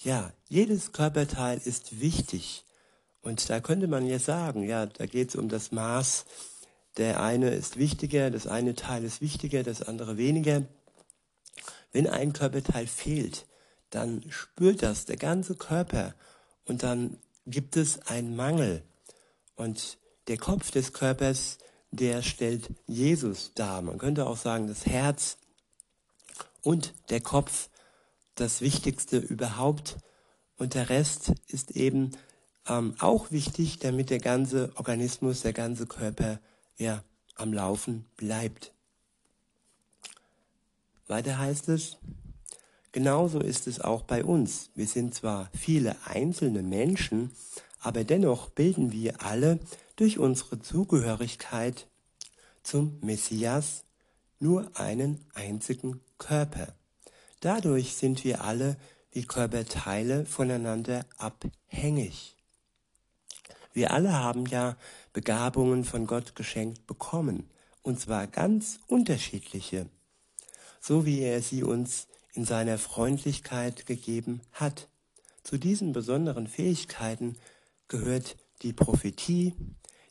Ja, 0.00 0.32
jedes 0.48 0.92
Körperteil 0.92 1.60
ist 1.64 2.00
wichtig. 2.00 2.64
Und 3.20 3.50
da 3.50 3.60
könnte 3.60 3.88
man 3.88 4.06
ja 4.06 4.20
sagen, 4.20 4.62
ja, 4.62 4.86
da 4.86 5.06
geht 5.06 5.30
es 5.30 5.36
um 5.36 5.48
das 5.48 5.72
Maß. 5.72 6.24
Der 6.96 7.20
eine 7.20 7.50
ist 7.50 7.76
wichtiger, 7.78 8.30
das 8.30 8.46
eine 8.46 8.76
Teil 8.76 9.02
ist 9.02 9.20
wichtiger, 9.20 9.64
das 9.64 9.82
andere 9.82 10.16
weniger. 10.16 10.62
Wenn 11.92 12.06
ein 12.06 12.32
Körperteil 12.32 12.86
fehlt, 12.86 13.46
dann 13.90 14.24
spürt 14.30 14.82
das 14.82 15.04
der 15.04 15.16
ganze 15.16 15.56
Körper 15.56 16.14
und 16.64 16.84
dann 16.84 17.18
gibt 17.46 17.76
es 17.76 18.00
einen 18.06 18.36
Mangel. 18.36 18.82
Und 19.56 19.98
der 20.28 20.38
Kopf 20.38 20.70
des 20.70 20.92
Körpers, 20.92 21.58
der 21.90 22.22
stellt 22.22 22.70
Jesus 22.86 23.52
dar. 23.54 23.82
Man 23.82 23.98
könnte 23.98 24.26
auch 24.26 24.36
sagen, 24.36 24.68
das 24.68 24.86
Herz 24.86 25.38
und 26.62 26.94
der 27.10 27.20
Kopf 27.20 27.68
das 28.40 28.60
Wichtigste 28.60 29.18
überhaupt. 29.18 29.98
Und 30.56 30.74
der 30.74 30.88
Rest 30.88 31.32
ist 31.46 31.72
eben 31.72 32.12
ähm, 32.66 32.94
auch 32.98 33.30
wichtig, 33.30 33.78
damit 33.78 34.10
der 34.10 34.18
ganze 34.18 34.72
Organismus, 34.76 35.42
der 35.42 35.52
ganze 35.52 35.86
Körper 35.86 36.40
ja 36.76 37.02
am 37.36 37.52
Laufen 37.52 38.04
bleibt. 38.16 38.72
Weiter 41.06 41.38
heißt 41.38 41.68
es, 41.70 41.96
genauso 42.92 43.40
ist 43.40 43.66
es 43.66 43.80
auch 43.80 44.02
bei 44.02 44.24
uns. 44.24 44.70
Wir 44.74 44.86
sind 44.86 45.14
zwar 45.14 45.50
viele 45.56 45.96
einzelne 46.04 46.62
Menschen, 46.62 47.30
aber 47.80 48.04
dennoch 48.04 48.50
bilden 48.50 48.92
wir 48.92 49.22
alle 49.22 49.60
durch 49.96 50.18
unsere 50.18 50.60
Zugehörigkeit 50.60 51.86
zum 52.62 52.98
Messias 53.00 53.84
nur 54.40 54.70
einen 54.78 55.24
einzigen 55.34 56.00
Körper. 56.18 56.74
Dadurch 57.40 57.94
sind 57.94 58.24
wir 58.24 58.44
alle 58.44 58.76
wie 59.12 59.24
Körperteile 59.24 60.26
voneinander 60.26 61.04
abhängig. 61.16 62.36
Wir 63.72 63.92
alle 63.92 64.12
haben 64.12 64.46
ja 64.46 64.76
Begabungen 65.12 65.84
von 65.84 66.06
Gott 66.06 66.34
geschenkt 66.34 66.86
bekommen, 66.86 67.48
und 67.82 68.00
zwar 68.00 68.26
ganz 68.26 68.80
unterschiedliche 68.86 69.88
so 70.80 71.04
wie 71.04 71.20
er 71.20 71.42
sie 71.42 71.62
uns 71.62 72.08
in 72.32 72.44
seiner 72.44 72.78
Freundlichkeit 72.78 73.86
gegeben 73.86 74.40
hat. 74.52 74.88
Zu 75.42 75.58
diesen 75.58 75.92
besonderen 75.92 76.46
Fähigkeiten 76.46 77.36
gehört 77.88 78.36
die 78.62 78.72
Prophetie, 78.72 79.54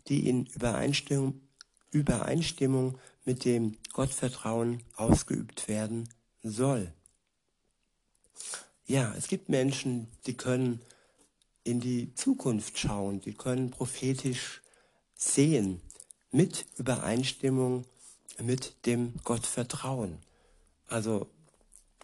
die 0.07 0.27
in 0.27 0.45
Übereinstimmung, 0.45 1.41
Übereinstimmung 1.91 2.97
mit 3.25 3.45
dem 3.45 3.77
Gottvertrauen 3.93 4.83
ausgeübt 4.95 5.67
werden 5.67 6.09
soll. 6.43 6.93
Ja, 8.85 9.13
es 9.17 9.27
gibt 9.27 9.49
Menschen, 9.49 10.07
die 10.25 10.35
können 10.35 10.81
in 11.63 11.79
die 11.81 12.13
Zukunft 12.15 12.79
schauen, 12.79 13.19
die 13.19 13.33
können 13.33 13.71
prophetisch 13.71 14.61
sehen, 15.15 15.81
mit 16.31 16.65
Übereinstimmung 16.77 17.85
mit 18.41 18.85
dem 18.85 19.13
Gottvertrauen. 19.23 20.19
Also 20.87 21.27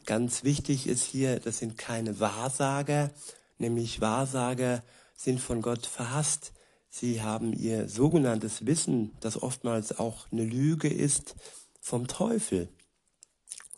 ganz 0.06 0.44
wichtig 0.44 0.88
ist 0.88 1.04
hier, 1.04 1.40
das 1.40 1.60
sind 1.60 1.78
keine 1.78 2.20
Wahrsager, 2.20 3.12
nämlich 3.58 4.02
Wahrsager 4.02 4.84
sind 5.16 5.40
von 5.40 5.62
Gott 5.62 5.86
verhasst. 5.86 6.54
Sie 6.90 7.22
haben 7.22 7.54
ihr 7.54 7.88
sogenanntes 7.88 8.66
Wissen, 8.66 9.16
das 9.20 9.42
oftmals 9.42 9.98
auch 9.98 10.28
eine 10.32 10.44
Lüge 10.44 10.90
ist, 10.90 11.36
vom 11.80 12.08
Teufel. 12.08 12.70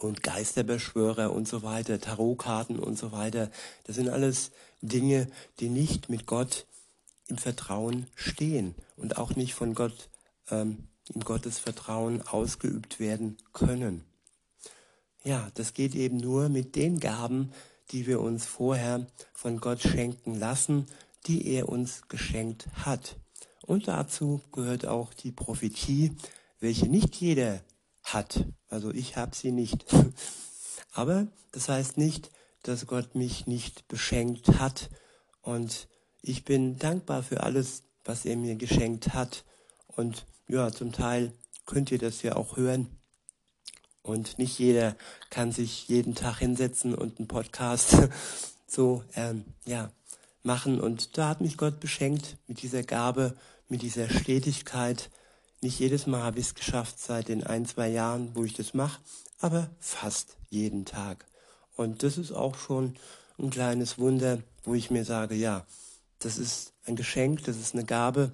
Und 0.06 0.24
Geisterbeschwörer 0.24 1.32
und 1.32 1.48
so 1.48 1.64
weiter, 1.64 2.00
Tarotkarten 2.00 2.80
und 2.80 2.98
so 2.98 3.12
weiter, 3.12 3.50
das 3.86 3.96
sind 3.96 4.10
alles 4.10 4.52
Dinge, 4.82 5.28
die 5.60 5.70
nicht 5.70 6.10
mit 6.10 6.26
Gott 6.26 6.66
im 7.28 7.38
Vertrauen 7.38 8.08
stehen 8.16 8.76
und 8.98 9.18
auch 9.18 9.36
nicht 9.36 9.54
von 9.54 9.74
Gott 9.74 10.10
ähm, 10.50 10.88
im 11.14 11.22
Gottes 11.22 11.60
Vertrauen 11.60 12.22
ausgeübt 12.22 13.00
werden 13.00 13.38
können. 13.54 14.04
Ja, 15.24 15.50
das 15.56 15.74
geht 15.74 15.96
eben 15.96 16.18
nur 16.18 16.50
mit 16.50 16.76
den 16.76 17.00
Gaben, 17.00 17.52
die 17.92 18.08
wir 18.08 18.22
uns 18.22 18.46
vorher 18.46 19.06
von 19.34 19.60
Gott 19.60 19.82
schenken 19.82 20.36
lassen, 20.36 20.88
die 21.28 21.48
er 21.48 21.70
uns 21.70 22.08
geschenkt 22.08 22.68
hat. 22.74 23.18
Und 23.62 23.88
dazu 23.88 24.42
gehört 24.52 24.86
auch 24.86 25.14
die 25.14 25.32
Prophetie, 25.32 26.16
welche 26.60 26.88
nicht 26.88 27.16
jeder 27.16 27.62
hat. 28.06 28.46
Also 28.70 28.92
ich 28.92 29.18
habe 29.18 29.36
sie 29.36 29.52
nicht. 29.52 29.86
Aber 30.94 31.28
das 31.52 31.70
heißt 31.70 31.98
nicht, 31.98 32.32
dass 32.64 32.88
Gott 32.88 33.16
mich 33.16 33.48
nicht 33.48 33.88
beschenkt 33.88 34.60
hat. 34.60 34.90
Und 35.42 35.88
ich 36.22 36.46
bin 36.46 36.80
dankbar 36.80 37.22
für 37.24 37.44
alles, 37.44 37.84
was 38.04 38.26
er 38.26 38.38
mir 38.38 38.56
geschenkt 38.56 39.14
hat. 39.14 39.44
Und 39.88 40.26
ja, 40.48 40.72
zum 40.72 40.92
Teil 40.92 41.32
könnt 41.66 41.92
ihr 41.92 42.00
das 42.00 42.22
ja 42.22 42.36
auch 42.36 42.58
hören. 42.58 42.88
Und 44.02 44.38
nicht 44.38 44.60
jeder 44.60 44.96
kann 45.32 45.52
sich 45.52 45.88
jeden 45.88 46.14
Tag 46.14 46.38
hinsetzen 46.38 46.94
und 46.94 47.18
einen 47.18 47.28
Podcast 47.28 47.98
so 48.68 49.04
ähm, 49.16 49.46
ja, 49.66 49.92
machen. 50.44 50.80
Und 50.80 51.18
da 51.18 51.30
hat 51.30 51.42
mich 51.42 51.58
Gott 51.58 51.80
beschenkt 51.80 52.38
mit 52.48 52.62
dieser 52.62 52.84
Gabe, 52.84 53.36
mit 53.68 53.82
dieser 53.82 54.10
Stetigkeit. 54.10 55.10
Nicht 55.62 55.80
jedes 55.80 56.06
Mal 56.08 56.22
habe 56.22 56.40
ich 56.40 56.48
es 56.48 56.56
geschafft 56.56 57.00
seit 57.00 57.28
den 57.30 57.44
ein, 57.44 57.66
zwei 57.66 57.90
Jahren, 57.90 58.36
wo 58.36 58.44
ich 58.44 58.54
das 58.54 58.74
mache, 58.74 59.02
aber 59.40 59.70
fast 59.80 60.38
jeden 60.50 60.86
Tag. 60.86 61.26
Und 61.76 62.04
das 62.04 62.18
ist 62.18 62.32
auch 62.32 62.58
schon 62.58 62.96
ein 63.38 63.50
kleines 63.50 63.98
Wunder, 63.98 64.42
wo 64.64 64.74
ich 64.74 64.92
mir 64.92 65.06
sage, 65.06 65.36
ja, 65.36 65.66
das 66.20 66.38
ist 66.38 66.74
ein 66.86 66.96
Geschenk, 66.96 67.44
das 67.44 67.58
ist 67.58 67.74
eine 67.74 67.86
Gabe, 67.86 68.32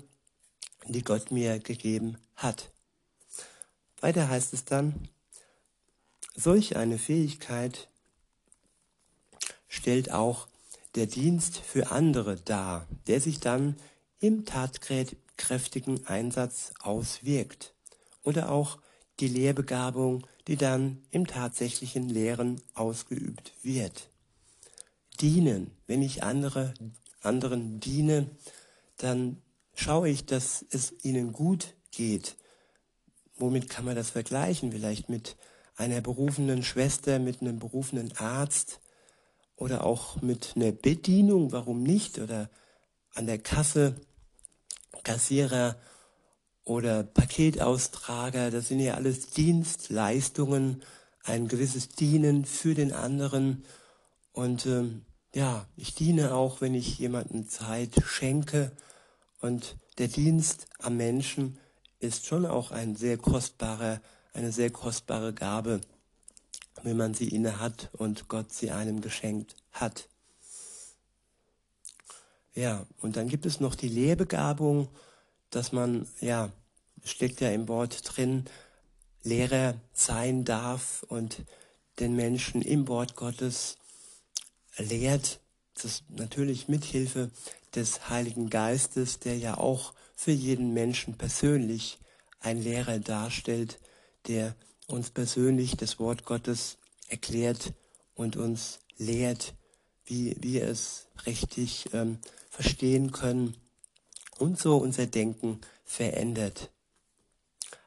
die 0.87 1.03
Gott 1.03 1.31
mir 1.31 1.59
gegeben 1.59 2.17
hat. 2.35 2.71
Weiter 3.99 4.29
heißt 4.29 4.53
es 4.53 4.65
dann, 4.65 5.09
Solch 6.35 6.77
eine 6.77 6.97
Fähigkeit 6.97 7.89
stellt 9.67 10.11
auch 10.11 10.47
der 10.95 11.05
Dienst 11.05 11.57
für 11.57 11.91
andere 11.91 12.37
dar, 12.37 12.87
der 13.07 13.19
sich 13.19 13.39
dann 13.39 13.75
im 14.19 14.45
tatkräftigen 15.41 16.05
Einsatz 16.07 16.73
auswirkt. 16.81 17.73
Oder 18.23 18.51
auch 18.51 18.77
die 19.19 19.27
Lehrbegabung, 19.27 20.25
die 20.47 20.55
dann 20.55 21.03
im 21.09 21.27
tatsächlichen 21.27 22.09
Lehren 22.09 22.61
ausgeübt 22.73 23.53
wird. 23.63 24.09
Dienen, 25.19 25.71
wenn 25.87 26.01
ich 26.01 26.23
andere, 26.23 26.73
anderen 27.21 27.79
diene, 27.79 28.29
dann 28.97 29.41
schaue 29.73 30.09
ich, 30.09 30.25
dass 30.25 30.65
es 30.69 30.93
ihnen 31.03 31.33
gut 31.33 31.75
geht. 31.91 32.37
Womit 33.35 33.69
kann 33.69 33.85
man 33.85 33.95
das 33.95 34.11
vergleichen? 34.11 34.71
Vielleicht 34.71 35.09
mit 35.09 35.35
einer 35.75 36.01
berufenen 36.01 36.63
Schwester, 36.63 37.19
mit 37.19 37.41
einem 37.41 37.59
berufenen 37.59 38.15
Arzt 38.17 38.79
oder 39.55 39.85
auch 39.85 40.21
mit 40.21 40.53
einer 40.55 40.71
Bedienung, 40.71 41.51
warum 41.51 41.83
nicht? 41.83 42.19
Oder 42.19 42.49
an 43.13 43.25
der 43.25 43.39
Kasse, 43.39 43.95
Kassierer 45.03 45.77
oder 46.63 47.03
Paketaustrager, 47.03 48.51
das 48.51 48.67
sind 48.67 48.79
ja 48.79 48.95
alles 48.95 49.29
Dienstleistungen, 49.31 50.83
ein 51.23 51.47
gewisses 51.47 51.89
Dienen 51.89 52.45
für 52.45 52.73
den 52.73 52.93
anderen. 52.93 53.65
Und 54.31 54.65
ähm, 54.65 55.05
ja, 55.33 55.67
ich 55.75 55.93
diene 55.95 56.33
auch, 56.33 56.61
wenn 56.61 56.73
ich 56.73 56.97
jemanden 56.99 57.47
Zeit 57.47 57.95
schenke. 58.05 58.71
Und 59.39 59.75
der 59.97 60.07
Dienst 60.07 60.67
am 60.79 60.97
Menschen 60.97 61.57
ist 61.99 62.25
schon 62.25 62.45
auch 62.45 62.71
ein 62.71 62.95
sehr 62.95 63.17
kostbarer 63.17 64.01
eine 64.33 64.51
sehr 64.51 64.69
kostbare 64.69 65.33
Gabe, 65.33 65.81
wenn 66.83 66.97
man 66.97 67.13
sie 67.13 67.27
inne 67.27 67.59
hat 67.59 67.89
und 67.93 68.27
Gott 68.27 68.53
sie 68.53 68.71
einem 68.71 69.01
geschenkt 69.01 69.55
hat. 69.71 70.07
Ja, 72.53 72.85
und 73.01 73.15
dann 73.15 73.29
gibt 73.29 73.45
es 73.45 73.59
noch 73.59 73.75
die 73.75 73.87
Lehrbegabung, 73.87 74.89
dass 75.49 75.71
man, 75.71 76.07
ja, 76.19 76.51
steckt 77.03 77.41
ja 77.41 77.49
im 77.49 77.67
Wort 77.67 78.01
drin, 78.05 78.45
Lehrer 79.23 79.75
sein 79.93 80.45
darf 80.45 81.03
und 81.03 81.43
den 81.99 82.15
Menschen 82.15 82.61
im 82.61 82.87
Wort 82.87 83.15
Gottes 83.15 83.77
lehrt, 84.77 85.39
das 85.81 86.03
natürlich 86.09 86.67
mit 86.67 86.83
Hilfe 86.83 87.29
des 87.75 88.09
Heiligen 88.09 88.49
Geistes, 88.49 89.19
der 89.19 89.37
ja 89.37 89.57
auch 89.57 89.93
für 90.15 90.31
jeden 90.31 90.73
Menschen 90.73 91.17
persönlich 91.17 91.99
ein 92.39 92.61
Lehrer 92.61 92.99
darstellt, 92.99 93.79
der 94.27 94.55
uns 94.87 95.09
persönlich 95.09 95.77
das 95.77 95.99
Wort 95.99 96.25
Gottes 96.25 96.77
erklärt 97.07 97.73
und 98.15 98.35
uns 98.35 98.79
lehrt, 98.97 99.53
wie 100.05 100.35
wir 100.39 100.67
es 100.67 101.07
richtig 101.25 101.89
ähm, 101.93 102.19
verstehen 102.51 103.11
können 103.11 103.55
und 104.37 104.59
so 104.59 104.77
unser 104.77 105.07
Denken 105.07 105.61
verändert. 105.83 106.69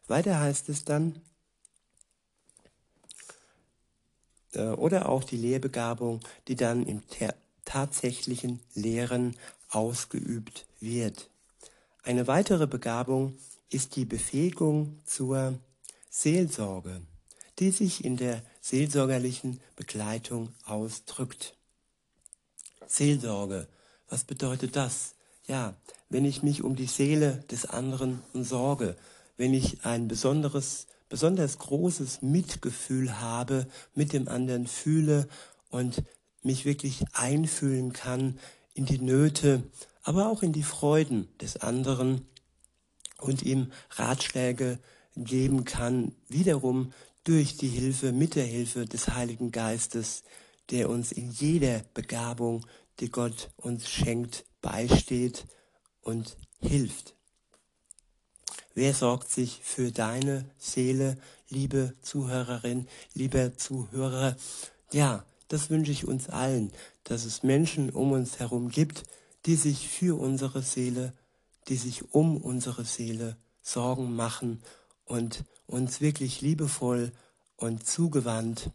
Weiter 0.09 0.41
heißt 0.41 0.69
es 0.71 0.85
dann, 0.85 1.21
äh, 4.55 4.69
oder 4.71 5.09
auch 5.09 5.23
die 5.23 5.37
Lehrbegabung, 5.37 6.21
die 6.49 6.57
dann 6.57 6.87
im 6.87 7.03
tatsächlichen 7.65 8.61
Lehren 8.75 9.37
ausgeübt 9.69 10.67
wird. 10.81 11.29
Eine 12.03 12.27
weitere 12.27 12.67
Begabung 12.67 13.37
ist 13.71 13.97
die 13.97 14.05
Befähigung 14.05 15.01
zur 15.05 15.59
Seelsorge, 16.11 17.03
die 17.59 17.71
sich 17.71 18.05
in 18.05 18.17
der 18.17 18.43
seelsorgerlichen 18.61 19.61
Begleitung 19.77 20.55
ausdrückt. 20.65 21.55
Seelsorge, 22.87 23.67
was 24.09 24.25
bedeutet 24.25 24.77
das? 24.77 25.15
Ja, 25.47 25.75
wenn 26.09 26.25
ich 26.25 26.43
mich 26.43 26.63
um 26.63 26.77
die 26.77 26.87
Seele 26.87 27.45
des 27.51 27.67
anderen 27.67 28.23
sorge, 28.33 28.97
wenn 29.37 29.53
ich 29.53 29.85
ein 29.85 30.09
besonderes, 30.09 30.87
besonders 31.09 31.59
großes 31.59 32.23
Mitgefühl 32.23 33.21
habe, 33.21 33.67
mit 33.95 34.13
dem 34.13 34.29
anderen 34.29 34.67
fühle 34.67 35.29
und 35.69 36.03
mich 36.43 36.65
wirklich 36.65 37.05
einfühlen 37.13 37.93
kann 37.93 38.39
in 38.75 38.87
die 38.87 38.99
Nöte, 38.99 39.63
aber 40.03 40.29
auch 40.29 40.43
in 40.43 40.53
die 40.53 40.63
Freuden 40.63 41.29
des 41.41 41.57
anderen 41.57 42.27
und 43.19 43.43
ihm 43.43 43.73
Ratschläge 43.91 44.79
geben 45.17 45.65
kann, 45.65 46.15
wiederum 46.29 46.93
durch 47.25 47.57
die 47.57 47.69
Hilfe, 47.69 48.13
mit 48.13 48.35
der 48.35 48.45
Hilfe 48.45 48.85
des 48.85 49.09
Heiligen 49.09 49.51
Geistes, 49.51 50.25
der 50.71 50.91
uns 50.91 51.13
in 51.13 51.31
jeder 51.31 51.83
Begabung, 51.95 52.67
die 53.01 53.11
Gott 53.11 53.51
uns 53.57 53.89
schenkt, 53.89 54.45
beisteht 54.61 55.47
und 56.01 56.37
hilft. 56.61 57.15
Wer 58.75 58.95
sorgt 58.95 59.31
sich 59.31 59.61
für 59.63 59.93
deine 59.93 60.51
Seele, 60.59 61.17
liebe 61.49 61.95
Zuhörerin, 62.03 62.89
lieber 63.15 63.57
Zuhörer? 63.57 64.37
Ja, 64.93 65.25
das 65.49 65.71
wünsche 65.71 65.93
ich 65.93 66.07
uns 66.07 66.29
allen, 66.29 66.73
dass 67.05 67.25
es 67.25 67.43
Menschen 67.43 67.91
um 67.91 68.13
uns 68.13 68.41
herum 68.41 68.71
gibt, 68.71 69.05
die 69.47 69.57
sich 69.57 69.89
für 69.89 70.19
unsere 70.19 70.63
Seele, 70.63 71.13
die 71.69 71.77
sich 71.77 72.13
um 72.13 72.37
unsere 72.37 72.85
Seele 72.85 73.37
Sorgen 73.63 74.17
machen 74.17 74.63
und 75.05 75.45
uns 75.67 76.01
wirklich 76.01 76.41
liebevoll 76.41 77.13
und 77.57 77.87
zugewandt 77.87 78.71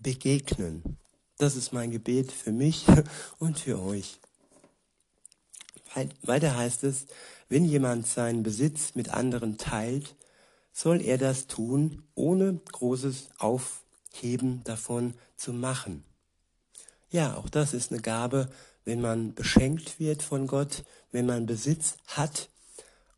begegnen. 0.00 0.99
Das 1.40 1.56
ist 1.56 1.72
mein 1.72 1.90
Gebet 1.90 2.32
für 2.32 2.52
mich 2.52 2.84
und 3.38 3.58
für 3.58 3.80
euch. 3.80 4.20
Weiter 6.20 6.54
heißt 6.54 6.84
es, 6.84 7.06
wenn 7.48 7.64
jemand 7.64 8.06
seinen 8.06 8.42
Besitz 8.42 8.94
mit 8.94 9.08
anderen 9.08 9.56
teilt, 9.56 10.16
soll 10.70 11.00
er 11.00 11.16
das 11.16 11.46
tun, 11.46 12.02
ohne 12.14 12.60
großes 12.72 13.30
Aufheben 13.38 14.62
davon 14.64 15.14
zu 15.34 15.54
machen. 15.54 16.04
Ja, 17.10 17.38
auch 17.38 17.48
das 17.48 17.72
ist 17.72 17.90
eine 17.90 18.02
Gabe, 18.02 18.50
wenn 18.84 19.00
man 19.00 19.32
beschenkt 19.32 19.98
wird 19.98 20.22
von 20.22 20.46
Gott, 20.46 20.84
wenn 21.10 21.24
man 21.24 21.46
Besitz 21.46 21.96
hat 22.06 22.50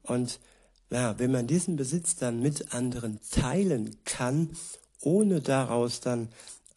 und 0.04 0.38
ja, 0.90 1.18
wenn 1.18 1.32
man 1.32 1.48
diesen 1.48 1.74
Besitz 1.74 2.14
dann 2.14 2.40
mit 2.40 2.72
anderen 2.72 3.18
teilen 3.32 3.96
kann, 4.04 4.56
ohne 5.00 5.40
daraus 5.40 5.98
dann 5.98 6.28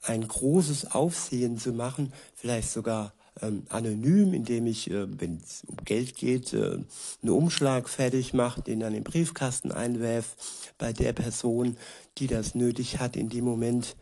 ein 0.07 0.27
großes 0.27 0.91
Aufsehen 0.91 1.57
zu 1.57 1.73
machen, 1.73 2.13
vielleicht 2.35 2.69
sogar 2.69 3.13
ähm, 3.41 3.63
anonym, 3.69 4.33
indem 4.33 4.67
ich, 4.67 4.89
äh, 4.89 5.19
wenn 5.19 5.41
es 5.43 5.63
um 5.67 5.77
Geld 5.83 6.15
geht, 6.15 6.53
äh, 6.53 6.79
einen 7.21 7.31
Umschlag 7.31 7.89
fertig 7.89 8.33
mache, 8.33 8.61
den 8.61 8.79
dann 8.79 8.95
im 8.95 9.03
Briefkasten 9.03 9.71
einwerf 9.71 10.35
bei 10.77 10.93
der 10.93 11.13
Person, 11.13 11.77
die 12.17 12.27
das 12.27 12.55
nötig 12.55 12.99
hat 12.99 13.15
in 13.15 13.29
dem 13.29 13.45
Moment, 13.45 13.95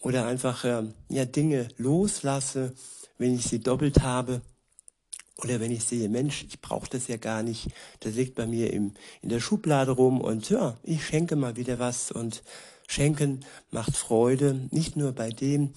oder 0.00 0.26
einfach 0.26 0.64
äh, 0.64 0.84
ja 1.08 1.24
Dinge 1.24 1.68
loslasse, 1.76 2.72
wenn 3.18 3.34
ich 3.34 3.46
sie 3.46 3.58
doppelt 3.58 4.02
habe. 4.02 4.42
Oder 5.38 5.60
wenn 5.60 5.70
ich 5.70 5.84
sehe, 5.84 6.08
Mensch, 6.08 6.44
ich 6.48 6.60
brauche 6.60 6.88
das 6.90 7.06
ja 7.06 7.16
gar 7.16 7.42
nicht, 7.42 7.68
das 8.00 8.14
liegt 8.14 8.34
bei 8.34 8.46
mir 8.46 8.72
im, 8.72 8.94
in 9.22 9.28
der 9.28 9.38
Schublade 9.38 9.92
rum 9.92 10.20
und 10.20 10.50
ja, 10.50 10.76
ich 10.82 11.06
schenke 11.06 11.36
mal 11.36 11.56
wieder 11.56 11.78
was 11.78 12.10
und 12.10 12.42
Schenken 12.88 13.44
macht 13.70 13.96
Freude, 13.96 14.68
nicht 14.72 14.96
nur 14.96 15.12
bei 15.12 15.30
dem, 15.30 15.72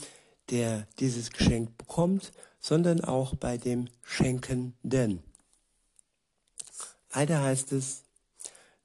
der 0.49 0.87
dieses 0.99 1.29
Geschenk 1.29 1.77
bekommt, 1.77 2.31
sondern 2.59 3.03
auch 3.03 3.35
bei 3.35 3.57
dem 3.57 3.87
Schenkenden. 4.01 5.21
Weiter 7.11 7.43
heißt 7.43 7.71
es, 7.73 8.01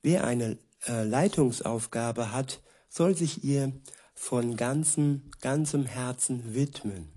wer 0.03 0.25
eine 0.25 0.59
äh, 0.87 1.05
Leitungsaufgabe 1.05 2.33
hat, 2.33 2.61
soll 2.91 3.17
sich 3.17 3.43
ihr 3.43 3.73
von 4.15 4.57
ganzem, 4.57 5.31
ganzem 5.41 5.87
Herzen 5.87 6.55
widmen 6.55 7.17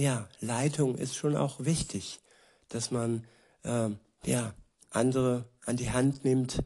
ja, 0.00 0.28
Leitung 0.40 0.96
ist 0.96 1.14
schon 1.14 1.36
auch 1.36 1.60
wichtig, 1.60 2.20
dass 2.68 2.90
man 2.90 3.24
äh, 3.64 3.90
ja, 4.24 4.54
andere 4.90 5.44
an 5.66 5.76
die 5.76 5.90
Hand 5.90 6.24
nimmt 6.24 6.62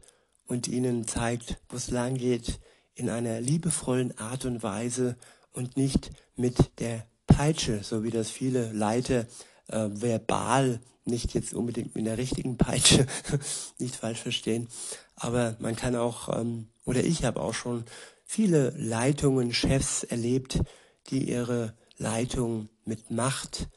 und 0.47 0.67
ihnen 0.67 1.07
zeigt, 1.07 1.57
wo 1.69 1.75
es 1.75 1.89
lang 1.89 2.15
geht, 2.15 2.59
in 2.95 3.09
einer 3.09 3.41
liebevollen 3.41 4.17
Art 4.17 4.45
und 4.45 4.63
Weise 4.63 5.17
und 5.51 5.77
nicht 5.77 6.11
mit 6.35 6.79
der 6.79 7.05
Peitsche, 7.27 7.83
so 7.83 8.03
wie 8.03 8.11
das 8.11 8.29
viele 8.29 8.71
Leiter 8.71 9.25
äh, 9.67 9.89
verbal, 9.91 10.79
nicht 11.03 11.33
jetzt 11.33 11.53
unbedingt 11.53 11.95
mit 11.95 12.05
der 12.05 12.17
richtigen 12.17 12.57
Peitsche, 12.57 13.05
nicht 13.77 13.95
falsch 13.95 14.19
verstehen, 14.21 14.67
aber 15.15 15.55
man 15.59 15.75
kann 15.75 15.95
auch, 15.95 16.29
ähm, 16.39 16.67
oder 16.85 17.03
ich 17.03 17.23
habe 17.23 17.41
auch 17.41 17.53
schon 17.53 17.85
viele 18.23 18.71
Leitungen, 18.71 19.53
Chefs 19.53 20.03
erlebt, 20.03 20.59
die 21.07 21.29
ihre 21.29 21.73
Leitung 21.97 22.69
mit 22.85 23.11
Macht, 23.11 23.67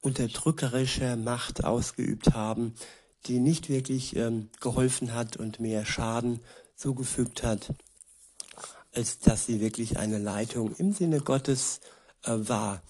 unterdrückerischer 0.00 1.16
Macht 1.16 1.64
ausgeübt 1.64 2.34
haben, 2.34 2.74
die 3.26 3.38
nicht 3.38 3.68
wirklich 3.68 4.16
ähm, 4.16 4.48
geholfen 4.60 5.14
hat 5.14 5.36
und 5.36 5.60
mehr 5.60 5.84
Schaden 5.84 6.40
zugefügt 6.74 7.42
hat, 7.42 7.74
als 8.94 9.18
dass 9.18 9.46
sie 9.46 9.60
wirklich 9.60 9.98
eine 9.98 10.18
Leitung 10.18 10.74
im 10.76 10.92
Sinne 10.92 11.20
Gottes 11.20 11.80
äh, 12.24 12.32
war. 12.36 12.82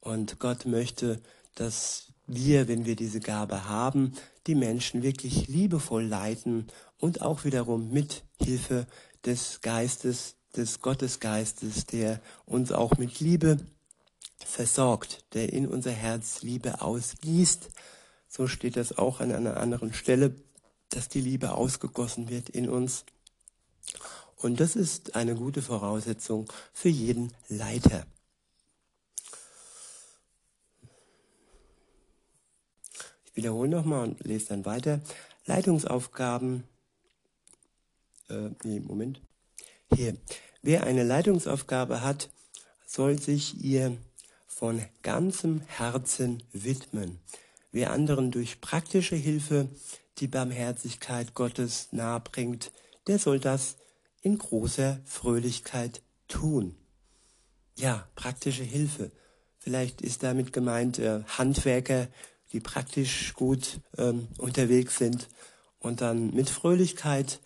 Und 0.00 0.38
Gott 0.38 0.66
möchte, 0.66 1.20
dass 1.54 2.12
wir, 2.26 2.68
wenn 2.68 2.84
wir 2.84 2.96
diese 2.96 3.20
Gabe 3.20 3.68
haben, 3.68 4.12
die 4.46 4.54
Menschen 4.54 5.02
wirklich 5.02 5.48
liebevoll 5.48 6.04
leiten 6.04 6.66
und 6.98 7.22
auch 7.22 7.44
wiederum 7.44 7.90
mit 7.90 8.24
Hilfe 8.40 8.86
des 9.24 9.60
Geistes, 9.60 10.36
des 10.56 10.80
Gottesgeistes, 10.80 11.86
der 11.86 12.20
uns 12.46 12.72
auch 12.72 12.96
mit 12.98 13.20
Liebe 13.20 13.58
versorgt, 14.44 15.24
der 15.34 15.52
in 15.52 15.66
unser 15.66 15.90
Herz 15.90 16.42
Liebe 16.42 16.80
ausgießt. 16.80 17.70
So 18.28 18.46
steht 18.46 18.76
das 18.76 18.96
auch 18.96 19.20
an 19.20 19.32
einer 19.32 19.56
anderen 19.56 19.92
Stelle, 19.92 20.34
dass 20.90 21.08
die 21.08 21.20
Liebe 21.20 21.52
ausgegossen 21.52 22.28
wird 22.28 22.48
in 22.48 22.68
uns. 22.68 23.04
Und 24.38 24.60
das 24.60 24.76
ist 24.76 25.16
eine 25.16 25.34
gute 25.34 25.62
Voraussetzung 25.62 26.50
für 26.72 26.88
jeden 26.88 27.32
Leiter. 27.48 28.06
Ich 33.24 33.36
wiederhole 33.36 33.68
nochmal 33.68 34.08
und 34.08 34.24
lese 34.24 34.48
dann 34.48 34.64
weiter. 34.64 35.00
Leitungsaufgaben. 35.46 36.64
Äh, 38.28 38.50
nee, 38.62 38.80
Moment. 38.80 39.20
Hier. 39.92 40.16
Wer 40.62 40.84
eine 40.84 41.04
Leitungsaufgabe 41.04 42.02
hat, 42.02 42.30
soll 42.86 43.18
sich 43.18 43.62
ihr 43.62 43.96
von 44.46 44.84
ganzem 45.02 45.60
Herzen 45.62 46.42
widmen. 46.52 47.20
Wer 47.70 47.92
anderen 47.92 48.30
durch 48.30 48.60
praktische 48.60 49.14
Hilfe 49.16 49.68
die 50.18 50.26
Barmherzigkeit 50.26 51.34
Gottes 51.34 51.88
nahebringt, 51.92 52.72
der 53.06 53.18
soll 53.18 53.38
das 53.38 53.76
in 54.22 54.38
großer 54.38 55.00
Fröhlichkeit 55.04 56.02
tun. 56.28 56.76
Ja, 57.76 58.08
praktische 58.14 58.64
Hilfe. 58.64 59.10
Vielleicht 59.58 60.00
ist 60.00 60.22
damit 60.22 60.52
gemeint 60.52 60.98
äh, 60.98 61.22
Handwerker, 61.24 62.08
die 62.52 62.60
praktisch 62.60 63.34
gut 63.34 63.80
ähm, 63.96 64.28
unterwegs 64.38 64.98
sind 64.98 65.28
und 65.78 66.00
dann 66.00 66.34
mit 66.34 66.50
Fröhlichkeit 66.50 67.40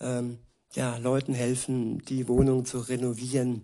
ähm, 0.00 0.38
ja, 0.74 0.96
Leuten 0.98 1.34
helfen, 1.34 2.04
die 2.04 2.28
Wohnung 2.28 2.64
zu 2.64 2.80
renovieren 2.80 3.62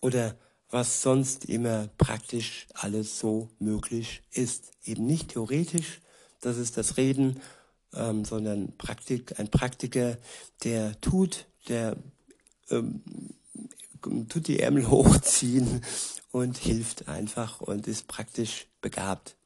oder 0.00 0.36
was 0.70 1.02
sonst 1.02 1.46
immer 1.46 1.88
praktisch 1.98 2.66
alles 2.74 3.18
so 3.18 3.48
möglich 3.58 4.22
ist. 4.32 4.72
Eben 4.84 5.06
nicht 5.06 5.30
theoretisch, 5.30 6.00
das 6.40 6.56
ist 6.56 6.76
das 6.76 6.96
Reden, 6.96 7.40
ähm, 7.94 8.24
sondern 8.24 8.76
Praktik, 8.76 9.38
ein 9.38 9.50
Praktiker, 9.50 10.18
der 10.64 11.00
tut, 11.00 11.46
der 11.68 11.96
ähm, 12.70 13.02
tut 14.28 14.48
die 14.48 14.60
Ärmel 14.60 14.88
hochziehen 14.90 15.82
und 16.30 16.58
hilft 16.58 17.08
einfach 17.08 17.60
und 17.60 17.86
ist 17.86 18.08
praktisch 18.08 18.66
begabt. 18.80 19.36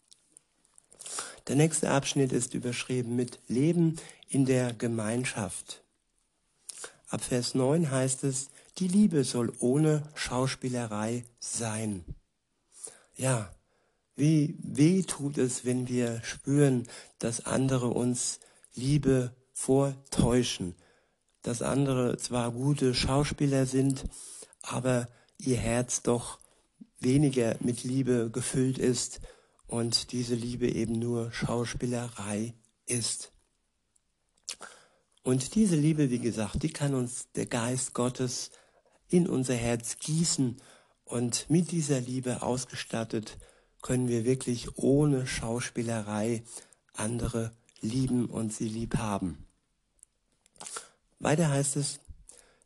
Der 1.49 1.57
nächste 1.57 1.91
Abschnitt 1.91 2.33
ist 2.33 2.55
überschrieben 2.55 3.17
mit 3.17 3.41
Leben 3.49 3.97
in 4.29 4.45
der 4.47 4.73
Gemeinschaft. 4.73 5.83
Ab 7.09 7.23
Vers 7.23 7.55
9 7.55 7.91
heißt 7.91 8.25
es, 8.25 8.49
die 8.79 8.89
Liebe 8.89 9.25
soll 9.25 9.53
ohne 9.59 10.03
Schauspielerei 10.15 11.25
sein. 11.39 12.05
Ja, 13.17 13.53
wie 14.16 14.57
weh 14.62 15.03
tut 15.03 15.38
es, 15.38 15.64
wenn 15.64 15.88
wir 15.88 16.22
spüren, 16.22 16.87
dass 17.18 17.46
andere 17.46 17.88
uns 17.88 18.40
Liebe 18.75 19.35
vortäuschen, 19.53 20.75
dass 21.42 21.62
andere 21.62 22.16
zwar 22.16 22.53
gute 22.53 22.94
Schauspieler 22.94 23.66
sind, 23.66 24.05
aber 24.62 25.09
ihr 25.38 25.57
Herz 25.57 26.03
doch 26.03 26.38
weniger 27.01 27.57
mit 27.61 27.85
Liebe 27.85 28.31
gefüllt 28.31 28.79
ist 28.79 29.20
und 29.66 30.12
diese 30.12 30.35
Liebe 30.35 30.68
eben 30.70 30.98
nur 30.98 31.33
Schauspielerei 31.33 32.55
ist. 32.87 33.33
Und 35.25 35.55
diese 35.55 35.77
Liebe, 35.77 36.11
wie 36.11 36.18
gesagt, 36.18 36.62
die 36.62 36.72
kann 36.72 36.94
uns 36.94 37.31
der 37.33 37.46
Geist 37.46 37.94
Gottes 37.94 38.51
in 39.09 39.29
unser 39.29 39.55
Herz 39.55 39.98
gießen 39.98 40.61
und 41.05 41.48
mit 41.48 41.70
dieser 41.70 42.01
Liebe 42.01 42.42
ausgestattet 42.42 43.38
können 43.83 44.09
wir 44.09 44.25
wirklich 44.25 44.79
ohne 44.79 45.27
Schauspielerei 45.27 46.42
andere 46.95 47.53
lieben 47.81 48.27
und 48.27 48.53
sie 48.53 48.68
lieb 48.68 48.97
haben. 48.97 49.45
Weiter 51.18 51.51
heißt 51.51 51.77
es, 51.77 52.01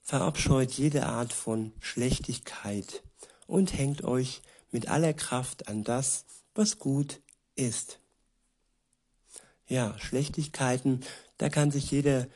verabscheut 0.02 0.72
jede 0.72 1.07
Art 1.07 1.33
von 1.33 1.72
Schlechtigkeit 1.81 3.02
und 3.46 3.76
hängt 3.76 4.05
euch 4.05 4.42
mit 4.70 4.88
aller 4.88 5.14
Kraft 5.14 5.68
an 5.68 5.85
das, 5.85 6.24
was 6.55 6.79
gut 6.79 7.20
ist. 7.55 7.98
Ja, 9.68 9.98
Schlechtigkeiten, 9.98 11.00
da 11.38 11.48
kann 11.48 11.70
sich 11.70 11.90
jeder 11.90 12.29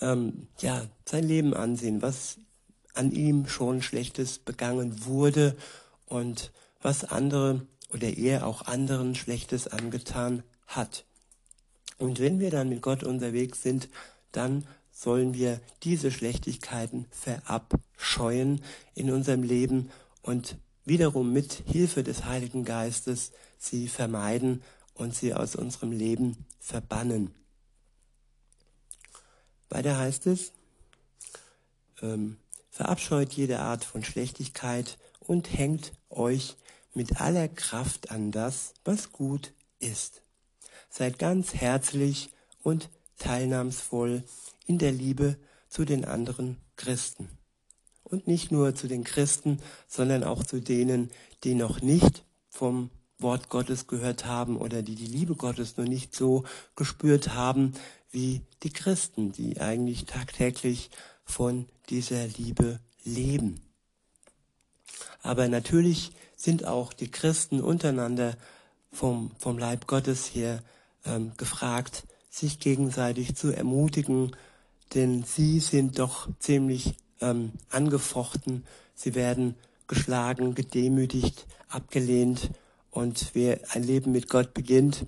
ähm, 0.00 0.48
ja 0.60 0.86
sein 1.04 1.24
Leben 1.24 1.54
ansehen, 1.54 2.02
was 2.02 2.38
an 2.94 3.10
ihm 3.10 3.48
schon 3.48 3.82
Schlechtes 3.82 4.38
begangen 4.38 5.06
wurde 5.06 5.56
und 6.06 6.52
was 6.80 7.04
andere 7.04 7.66
oder 7.92 8.16
er 8.16 8.46
auch 8.46 8.62
anderen 8.62 9.14
Schlechtes 9.14 9.66
angetan 9.68 10.42
hat. 10.66 11.04
Und 11.96 12.20
wenn 12.20 12.38
wir 12.38 12.50
dann 12.50 12.68
mit 12.68 12.82
Gott 12.82 13.02
unterwegs 13.02 13.62
sind, 13.62 13.88
dann 14.32 14.66
sollen 14.92 15.34
wir 15.34 15.60
diese 15.82 16.10
Schlechtigkeiten 16.10 17.06
verabscheuen 17.10 18.62
in 18.94 19.10
unserem 19.10 19.42
Leben 19.42 19.90
und 20.22 20.56
wiederum 20.84 21.32
mit 21.32 21.62
Hilfe 21.66 22.02
des 22.02 22.24
Heiligen 22.24 22.64
Geistes 22.64 23.32
sie 23.58 23.88
vermeiden 23.88 24.62
und 24.94 25.14
sie 25.14 25.34
aus 25.34 25.56
unserem 25.56 25.92
Leben 25.92 26.44
verbannen. 26.58 27.34
Weiter 29.68 29.98
heißt 29.98 30.26
es, 30.26 30.52
ähm, 32.02 32.38
verabscheut 32.70 33.32
jede 33.32 33.60
Art 33.60 33.84
von 33.84 34.02
Schlechtigkeit 34.02 34.98
und 35.20 35.52
hängt 35.52 35.92
euch 36.10 36.56
mit 36.98 37.20
aller 37.20 37.46
Kraft 37.46 38.10
an 38.10 38.32
das, 38.32 38.74
was 38.84 39.12
gut 39.12 39.52
ist. 39.78 40.22
Seid 40.90 41.20
ganz 41.20 41.54
herzlich 41.54 42.30
und 42.64 42.90
teilnahmsvoll 43.18 44.24
in 44.66 44.78
der 44.78 44.90
Liebe 44.90 45.36
zu 45.68 45.84
den 45.84 46.04
anderen 46.04 46.56
Christen. 46.74 47.28
Und 48.02 48.26
nicht 48.26 48.50
nur 48.50 48.74
zu 48.74 48.88
den 48.88 49.04
Christen, 49.04 49.60
sondern 49.86 50.24
auch 50.24 50.42
zu 50.42 50.60
denen, 50.60 51.12
die 51.44 51.54
noch 51.54 51.82
nicht 51.82 52.24
vom 52.50 52.90
Wort 53.20 53.48
Gottes 53.48 53.86
gehört 53.86 54.26
haben 54.26 54.56
oder 54.56 54.82
die 54.82 54.96
die 54.96 55.06
Liebe 55.06 55.36
Gottes 55.36 55.76
noch 55.76 55.86
nicht 55.86 56.16
so 56.16 56.42
gespürt 56.74 57.32
haben 57.32 57.74
wie 58.10 58.40
die 58.64 58.72
Christen, 58.72 59.30
die 59.30 59.60
eigentlich 59.60 60.06
tagtäglich 60.06 60.90
von 61.22 61.66
dieser 61.90 62.26
Liebe 62.26 62.80
leben. 63.04 63.60
Aber 65.22 65.46
natürlich 65.46 66.10
sind 66.38 66.64
auch 66.64 66.92
die 66.92 67.10
Christen 67.10 67.60
untereinander 67.60 68.36
vom, 68.92 69.32
vom 69.38 69.58
Leib 69.58 69.86
Gottes 69.86 70.34
her 70.34 70.62
ähm, 71.04 71.32
gefragt, 71.36 72.04
sich 72.30 72.60
gegenseitig 72.60 73.34
zu 73.34 73.54
ermutigen, 73.54 74.34
denn 74.94 75.24
sie 75.24 75.60
sind 75.60 75.98
doch 75.98 76.28
ziemlich 76.38 76.94
ähm, 77.20 77.52
angefochten, 77.70 78.64
sie 78.94 79.14
werden 79.14 79.56
geschlagen, 79.88 80.54
gedemütigt, 80.54 81.46
abgelehnt 81.68 82.50
und 82.90 83.30
wer 83.34 83.60
ein 83.72 83.82
Leben 83.82 84.12
mit 84.12 84.30
Gott 84.30 84.54
beginnt, 84.54 85.06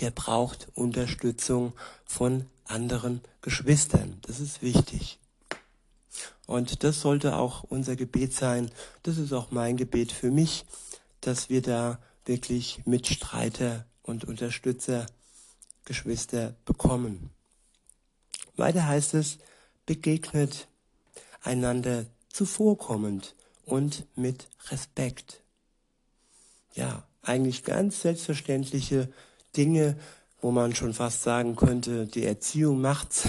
der 0.00 0.12
braucht 0.12 0.68
Unterstützung 0.74 1.72
von 2.04 2.46
anderen 2.64 3.20
Geschwistern. 3.42 4.18
Das 4.22 4.38
ist 4.38 4.62
wichtig. 4.62 5.19
Und 6.50 6.82
das 6.82 7.00
sollte 7.00 7.36
auch 7.36 7.62
unser 7.62 7.94
Gebet 7.94 8.34
sein. 8.34 8.72
Das 9.04 9.18
ist 9.18 9.32
auch 9.32 9.52
mein 9.52 9.76
Gebet 9.76 10.10
für 10.10 10.32
mich, 10.32 10.64
dass 11.20 11.48
wir 11.48 11.62
da 11.62 12.00
wirklich 12.24 12.82
Mitstreiter 12.86 13.86
und 14.02 14.24
Unterstützer, 14.24 15.06
Geschwister 15.84 16.56
bekommen. 16.64 17.30
Weiter 18.56 18.88
heißt 18.88 19.14
es, 19.14 19.38
begegnet 19.86 20.66
einander 21.40 22.06
zuvorkommend 22.30 23.36
und 23.64 24.04
mit 24.16 24.48
Respekt. 24.70 25.44
Ja, 26.74 27.04
eigentlich 27.22 27.62
ganz 27.62 28.00
selbstverständliche 28.00 29.08
Dinge, 29.56 29.96
wo 30.40 30.50
man 30.50 30.74
schon 30.74 30.94
fast 30.94 31.22
sagen 31.22 31.54
könnte, 31.54 32.08
die 32.08 32.24
Erziehung 32.24 32.80
macht's, 32.80 33.28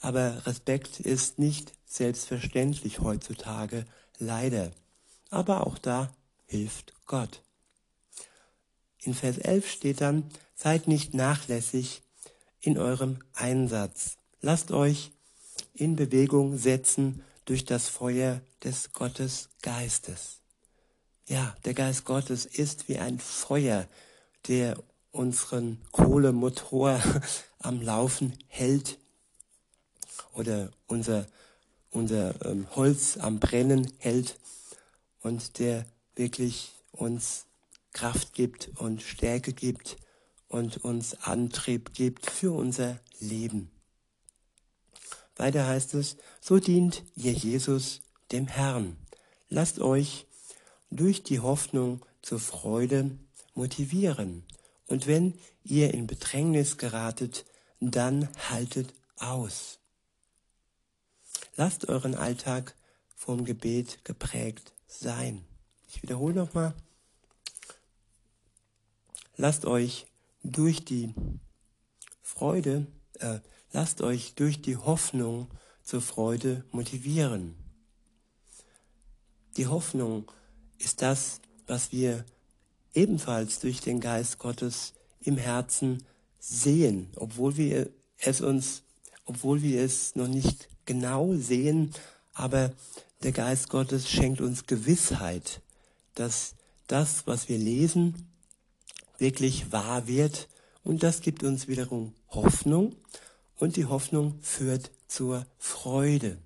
aber 0.00 0.46
Respekt 0.46 1.00
ist 1.00 1.38
nicht 1.38 1.72
selbstverständlich 1.86 3.00
heutzutage, 3.00 3.84
leider. 4.18 4.72
Aber 5.28 5.66
auch 5.66 5.78
da 5.78 6.12
hilft 6.46 6.94
Gott. 7.06 7.42
In 9.02 9.14
Vers 9.14 9.38
11 9.38 9.70
steht 9.70 10.00
dann, 10.00 10.24
seid 10.54 10.88
nicht 10.88 11.14
nachlässig 11.14 12.02
in 12.60 12.78
eurem 12.78 13.18
Einsatz. 13.32 14.16
Lasst 14.40 14.72
euch 14.72 15.12
in 15.74 15.96
Bewegung 15.96 16.58
setzen 16.58 17.22
durch 17.44 17.64
das 17.64 17.88
Feuer 17.88 18.40
des 18.62 18.92
Gottesgeistes. 18.92 20.40
Ja, 21.26 21.54
der 21.64 21.74
Geist 21.74 22.04
Gottes 22.04 22.44
ist 22.44 22.88
wie 22.88 22.98
ein 22.98 23.18
Feuer, 23.18 23.86
der 24.48 24.76
unseren 25.12 25.80
Kohlemotor 25.92 27.00
am 27.58 27.80
Laufen 27.80 28.36
hält 28.48 28.98
oder 30.32 30.70
unser, 30.86 31.26
unser 31.90 32.44
ähm, 32.44 32.66
Holz 32.74 33.16
am 33.16 33.40
Brennen 33.40 33.92
hält 33.98 34.38
und 35.20 35.58
der 35.58 35.86
wirklich 36.14 36.72
uns 36.92 37.46
Kraft 37.92 38.34
gibt 38.34 38.70
und 38.76 39.02
Stärke 39.02 39.52
gibt 39.52 39.96
und 40.48 40.78
uns 40.84 41.14
Antrieb 41.22 41.94
gibt 41.94 42.30
für 42.30 42.52
unser 42.52 43.00
Leben. 43.18 43.70
Weiter 45.36 45.66
heißt 45.66 45.94
es, 45.94 46.16
so 46.40 46.58
dient 46.58 47.02
ihr 47.16 47.32
Jesus 47.32 48.02
dem 48.30 48.46
Herrn. 48.46 48.96
Lasst 49.48 49.80
euch 49.80 50.26
durch 50.90 51.22
die 51.22 51.40
Hoffnung 51.40 52.04
zur 52.22 52.40
Freude 52.40 53.18
motivieren 53.54 54.44
und 54.86 55.06
wenn 55.06 55.34
ihr 55.64 55.94
in 55.94 56.06
Bedrängnis 56.06 56.76
geratet, 56.76 57.44
dann 57.80 58.28
haltet 58.48 58.92
aus. 59.16 59.79
Lasst 61.60 61.90
euren 61.90 62.14
Alltag 62.14 62.74
vom 63.14 63.44
Gebet 63.44 64.02
geprägt 64.06 64.72
sein. 64.86 65.44
Ich 65.90 66.02
wiederhole 66.02 66.32
nochmal. 66.32 66.72
Lasst 69.36 69.66
euch 69.66 70.06
durch 70.42 70.86
die 70.86 71.14
Freude, 72.22 72.86
äh, 73.18 73.40
lasst 73.72 74.00
euch 74.00 74.32
durch 74.36 74.62
die 74.62 74.78
Hoffnung 74.78 75.48
zur 75.82 76.00
Freude 76.00 76.64
motivieren. 76.70 77.54
Die 79.58 79.66
Hoffnung 79.66 80.32
ist 80.78 81.02
das, 81.02 81.42
was 81.66 81.92
wir 81.92 82.24
ebenfalls 82.94 83.60
durch 83.60 83.82
den 83.82 84.00
Geist 84.00 84.38
Gottes 84.38 84.94
im 85.20 85.36
Herzen 85.36 86.06
sehen, 86.38 87.12
obwohl 87.16 87.58
wir 87.58 87.90
es 88.16 88.40
uns, 88.40 88.82
obwohl 89.26 89.60
wir 89.60 89.82
es 89.82 90.16
noch 90.16 90.26
nicht 90.26 90.69
genau 90.90 91.34
sehen, 91.36 91.92
aber 92.34 92.72
der 93.22 93.30
Geist 93.30 93.68
Gottes 93.68 94.10
schenkt 94.10 94.40
uns 94.40 94.66
Gewissheit, 94.66 95.60
dass 96.16 96.56
das, 96.88 97.28
was 97.28 97.48
wir 97.48 97.58
lesen, 97.58 98.26
wirklich 99.16 99.70
wahr 99.70 100.08
wird 100.08 100.48
und 100.82 101.04
das 101.04 101.20
gibt 101.20 101.44
uns 101.44 101.68
wiederum 101.68 102.12
Hoffnung 102.30 102.96
und 103.54 103.76
die 103.76 103.84
Hoffnung 103.84 104.40
führt 104.42 104.90
zur 105.06 105.46
Freude. 105.58 106.38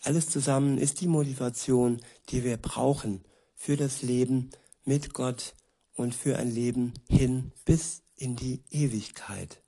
Alles 0.00 0.30
zusammen 0.30 0.78
ist 0.78 1.02
die 1.02 1.08
Motivation, 1.08 2.00
die 2.30 2.42
wir 2.42 2.56
brauchen 2.56 3.22
für 3.54 3.76
das 3.76 4.00
Leben 4.00 4.48
mit 4.86 5.12
Gott 5.12 5.52
und 5.94 6.14
für 6.14 6.38
ein 6.38 6.50
Leben 6.50 6.94
hin 7.06 7.52
bis 7.66 8.00
in 8.16 8.34
die 8.34 8.62
Ewigkeit. 8.70 9.60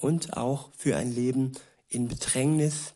Und 0.00 0.36
auch 0.36 0.70
für 0.76 0.96
ein 0.96 1.12
Leben 1.12 1.52
in 1.88 2.08
Bedrängnis. 2.08 2.94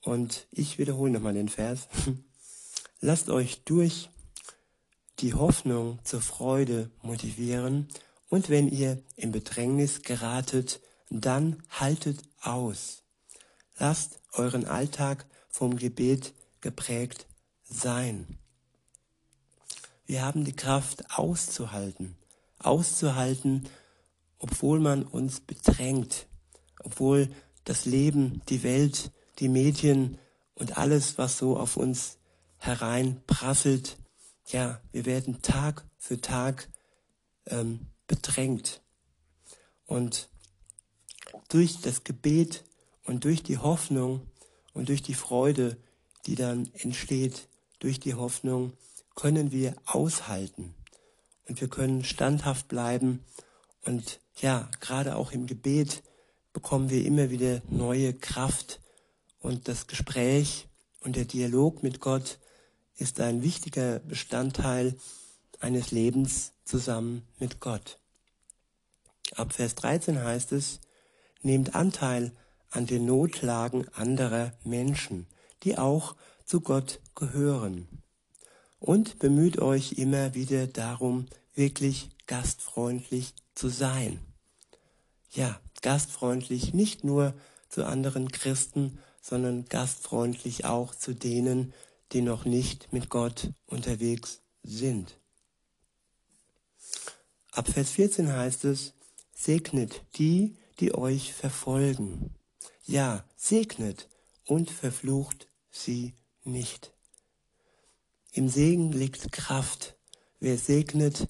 Und 0.00 0.46
ich 0.52 0.78
wiederhole 0.78 1.10
nochmal 1.10 1.34
den 1.34 1.48
Vers. 1.48 1.88
Lasst 3.00 3.30
euch 3.30 3.62
durch 3.64 4.10
die 5.18 5.34
Hoffnung 5.34 5.98
zur 6.04 6.20
Freude 6.20 6.90
motivieren 7.02 7.88
und 8.28 8.50
wenn 8.50 8.68
ihr 8.68 9.02
in 9.16 9.32
Bedrängnis 9.32 10.02
geratet, 10.02 10.80
dann 11.10 11.62
haltet 11.70 12.22
aus. 12.40 13.02
Lasst 13.78 14.20
euren 14.32 14.66
Alltag 14.66 15.26
vom 15.48 15.76
Gebet 15.76 16.34
geprägt 16.60 17.26
sein. 17.64 18.38
Wir 20.06 20.22
haben 20.22 20.44
die 20.44 20.56
Kraft 20.56 21.18
auszuhalten, 21.18 22.16
auszuhalten, 22.58 23.68
obwohl 24.38 24.80
man 24.80 25.02
uns 25.02 25.40
bedrängt, 25.40 26.26
obwohl 26.84 27.28
das 27.64 27.84
Leben, 27.84 28.42
die 28.48 28.62
Welt, 28.62 29.10
die 29.38 29.48
Medien 29.48 30.18
und 30.54 30.78
alles, 30.78 31.18
was 31.18 31.38
so 31.38 31.56
auf 31.56 31.76
uns 31.76 32.18
hereinprasselt, 32.58 33.98
ja, 34.46 34.80
wir 34.92 35.04
werden 35.04 35.42
Tag 35.42 35.84
für 35.98 36.20
Tag 36.20 36.68
ähm, 37.46 37.86
bedrängt. 38.06 38.80
Und 39.86 40.28
durch 41.48 41.80
das 41.80 42.04
Gebet 42.04 42.64
und 43.04 43.24
durch 43.24 43.42
die 43.42 43.58
Hoffnung 43.58 44.22
und 44.74 44.88
durch 44.88 45.02
die 45.02 45.14
Freude, 45.14 45.76
die 46.26 46.34
dann 46.34 46.70
entsteht, 46.74 47.48
durch 47.78 48.00
die 48.00 48.14
Hoffnung, 48.14 48.72
können 49.14 49.50
wir 49.50 49.74
aushalten 49.84 50.74
und 51.48 51.60
wir 51.60 51.68
können 51.68 52.04
standhaft 52.04 52.68
bleiben. 52.68 53.24
Und 53.84 54.20
ja, 54.36 54.70
gerade 54.80 55.16
auch 55.16 55.32
im 55.32 55.46
Gebet 55.46 56.02
bekommen 56.52 56.90
wir 56.90 57.04
immer 57.04 57.30
wieder 57.30 57.62
neue 57.68 58.12
Kraft 58.14 58.80
und 59.40 59.68
das 59.68 59.86
Gespräch 59.86 60.68
und 61.00 61.16
der 61.16 61.24
Dialog 61.24 61.82
mit 61.82 62.00
Gott 62.00 62.38
ist 62.96 63.20
ein 63.20 63.42
wichtiger 63.42 64.00
Bestandteil 64.00 64.96
eines 65.60 65.90
Lebens 65.90 66.52
zusammen 66.64 67.22
mit 67.38 67.60
Gott. 67.60 67.98
Ab 69.36 69.52
Vers 69.52 69.74
13 69.76 70.22
heißt 70.22 70.52
es, 70.52 70.80
nehmt 71.42 71.74
Anteil 71.74 72.32
an 72.70 72.86
den 72.86 73.06
Notlagen 73.06 73.86
anderer 73.94 74.52
Menschen, 74.64 75.26
die 75.62 75.78
auch 75.78 76.16
zu 76.44 76.60
Gott 76.60 77.00
gehören. 77.14 77.88
Und 78.78 79.18
bemüht 79.18 79.58
euch 79.58 79.92
immer 79.92 80.34
wieder 80.34 80.66
darum, 80.66 81.26
wirklich 81.54 82.10
gastfreundlich 82.26 83.34
zu 83.58 83.68
sein. 83.68 84.20
Ja, 85.32 85.60
gastfreundlich 85.82 86.74
nicht 86.74 87.02
nur 87.02 87.34
zu 87.68 87.84
anderen 87.84 88.30
Christen, 88.30 89.00
sondern 89.20 89.64
gastfreundlich 89.64 90.64
auch 90.64 90.94
zu 90.94 91.12
denen, 91.12 91.74
die 92.12 92.22
noch 92.22 92.44
nicht 92.44 92.92
mit 92.92 93.10
Gott 93.10 93.50
unterwegs 93.66 94.40
sind. 94.62 95.18
Ab 97.50 97.68
Vers 97.68 97.90
14 97.90 98.32
heißt 98.32 98.64
es, 98.64 98.94
segnet 99.34 100.04
die, 100.14 100.56
die 100.78 100.94
euch 100.94 101.34
verfolgen. 101.34 102.34
Ja, 102.84 103.24
segnet 103.36 104.08
und 104.44 104.70
verflucht 104.70 105.48
sie 105.70 106.14
nicht. 106.44 106.92
Im 108.30 108.48
Segen 108.48 108.92
liegt 108.92 109.32
Kraft. 109.32 109.96
Wer 110.38 110.56
segnet, 110.58 111.28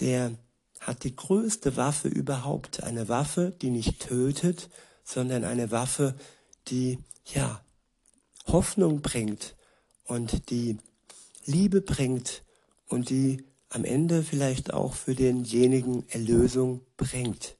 der 0.00 0.38
hat 0.80 1.04
die 1.04 1.14
größte 1.14 1.76
Waffe 1.76 2.08
überhaupt. 2.08 2.82
Eine 2.82 3.08
Waffe, 3.08 3.52
die 3.60 3.70
nicht 3.70 4.00
tötet, 4.00 4.70
sondern 5.04 5.44
eine 5.44 5.70
Waffe, 5.70 6.14
die, 6.68 6.98
ja, 7.26 7.62
Hoffnung 8.46 9.02
bringt, 9.02 9.56
und 10.08 10.50
die 10.50 10.78
Liebe 11.44 11.80
bringt 11.80 12.42
und 12.88 13.10
die 13.10 13.44
am 13.68 13.84
Ende 13.84 14.22
vielleicht 14.22 14.72
auch 14.72 14.94
für 14.94 15.14
denjenigen 15.14 16.08
Erlösung 16.08 16.80
bringt. 16.96 17.56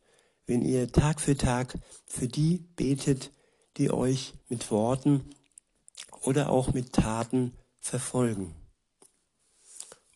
Wenn 0.46 0.62
ihr 0.62 0.90
Tag 0.90 1.20
für 1.20 1.36
Tag 1.36 1.78
für 2.06 2.26
die 2.26 2.64
betet, 2.76 3.30
die 3.76 3.90
euch 3.90 4.32
mit 4.48 4.70
Worten 4.70 5.22
oder 6.22 6.48
auch 6.48 6.72
mit 6.72 6.94
Taten 6.94 7.52
verfolgen. 7.80 8.54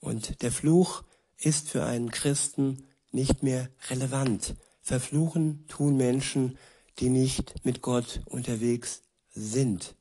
Und 0.01 0.43
der 0.43 0.51
Fluch 0.51 1.05
ist 1.37 1.69
für 1.69 1.85
einen 1.85 2.11
Christen 2.11 2.89
nicht 3.13 3.43
mehr 3.43 3.69
relevant. 3.89 4.55
Verfluchen 4.83 5.67
tun 5.69 5.97
Menschen, 5.97 6.59
die 6.99 7.09
nicht 7.09 7.65
mit 7.65 7.83
Gott 7.83 8.21
unterwegs 8.27 9.03
sind. 9.35 9.95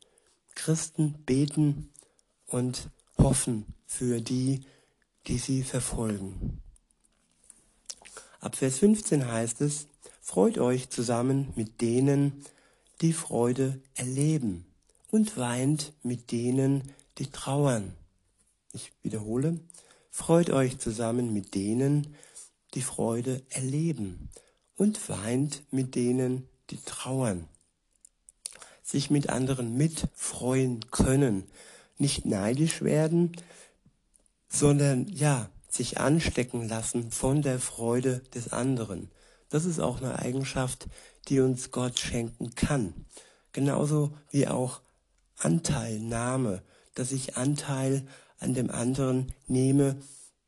Christen 0.55 1.13
beten 1.25 1.89
und 2.47 2.89
hoffen 3.17 3.65
für 3.85 4.21
die, 4.21 4.61
die 5.27 5.37
sie 5.37 5.63
verfolgen. 5.63 6.61
Ab 8.39 8.55
Vers 8.55 8.79
15 8.79 9.27
heißt 9.27 9.61
es, 9.61 9.87
freut 10.21 10.57
euch 10.57 10.89
zusammen 10.89 11.53
mit 11.55 11.81
denen, 11.81 12.43
die 13.01 13.13
Freude 13.13 13.79
erleben 13.95 14.65
und 15.11 15.37
weint 15.37 15.93
mit 16.03 16.31
denen, 16.31 16.83
die 17.17 17.27
trauern. 17.27 17.93
Ich 18.73 18.91
wiederhole, 19.03 19.59
freut 20.09 20.49
euch 20.49 20.79
zusammen 20.79 21.33
mit 21.33 21.53
denen, 21.53 22.03
die 22.05 22.11
Freude 22.79 23.43
erleben 23.49 24.29
und 24.77 25.09
weint 25.09 25.63
mit 25.71 25.95
denen, 25.95 26.47
die 26.69 26.77
trauern. 26.77 27.49
Sich 28.81 29.09
mit 29.09 29.29
anderen 29.29 29.75
mitfreuen 29.75 30.89
können, 30.91 31.43
nicht 31.97 32.25
neidisch 32.25 32.81
werden, 32.81 33.33
sondern 34.47 35.07
ja, 35.09 35.49
sich 35.69 35.99
anstecken 35.99 36.67
lassen 36.67 37.11
von 37.11 37.41
der 37.41 37.59
Freude 37.59 38.19
des 38.33 38.53
anderen. 38.53 39.09
Das 39.49 39.65
ist 39.65 39.79
auch 39.79 39.97
eine 39.97 40.19
Eigenschaft, 40.19 40.87
die 41.27 41.39
uns 41.39 41.71
Gott 41.71 41.99
schenken 41.99 42.55
kann. 42.55 42.93
Genauso 43.53 44.17
wie 44.29 44.47
auch 44.47 44.81
Anteilnahme, 45.37 46.61
dass 46.95 47.11
ich 47.11 47.37
Anteil 47.37 48.07
an 48.39 48.53
dem 48.53 48.69
anderen 48.71 49.33
nehme, 49.47 49.97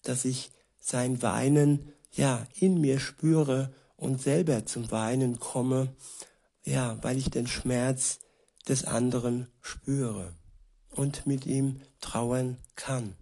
dass 0.04 0.26
ich 0.26 0.52
sein 0.80 1.22
Weinen 1.22 1.94
ja 2.14 2.46
in 2.56 2.80
mir 2.80 3.00
spüre 3.00 3.74
und 3.96 4.22
selber 4.22 4.66
zum 4.66 4.92
Weinen 4.92 5.40
komme, 5.40 5.96
ja, 6.64 6.98
weil 7.02 7.18
ich 7.18 7.30
den 7.30 7.48
Schmerz 7.48 8.20
des 8.68 8.86
anderen 8.86 9.48
spüre 9.62 10.34
und 10.90 11.26
mit 11.28 11.46
ihm 11.46 11.82
trauern 12.00 12.58
kann. 12.76 13.16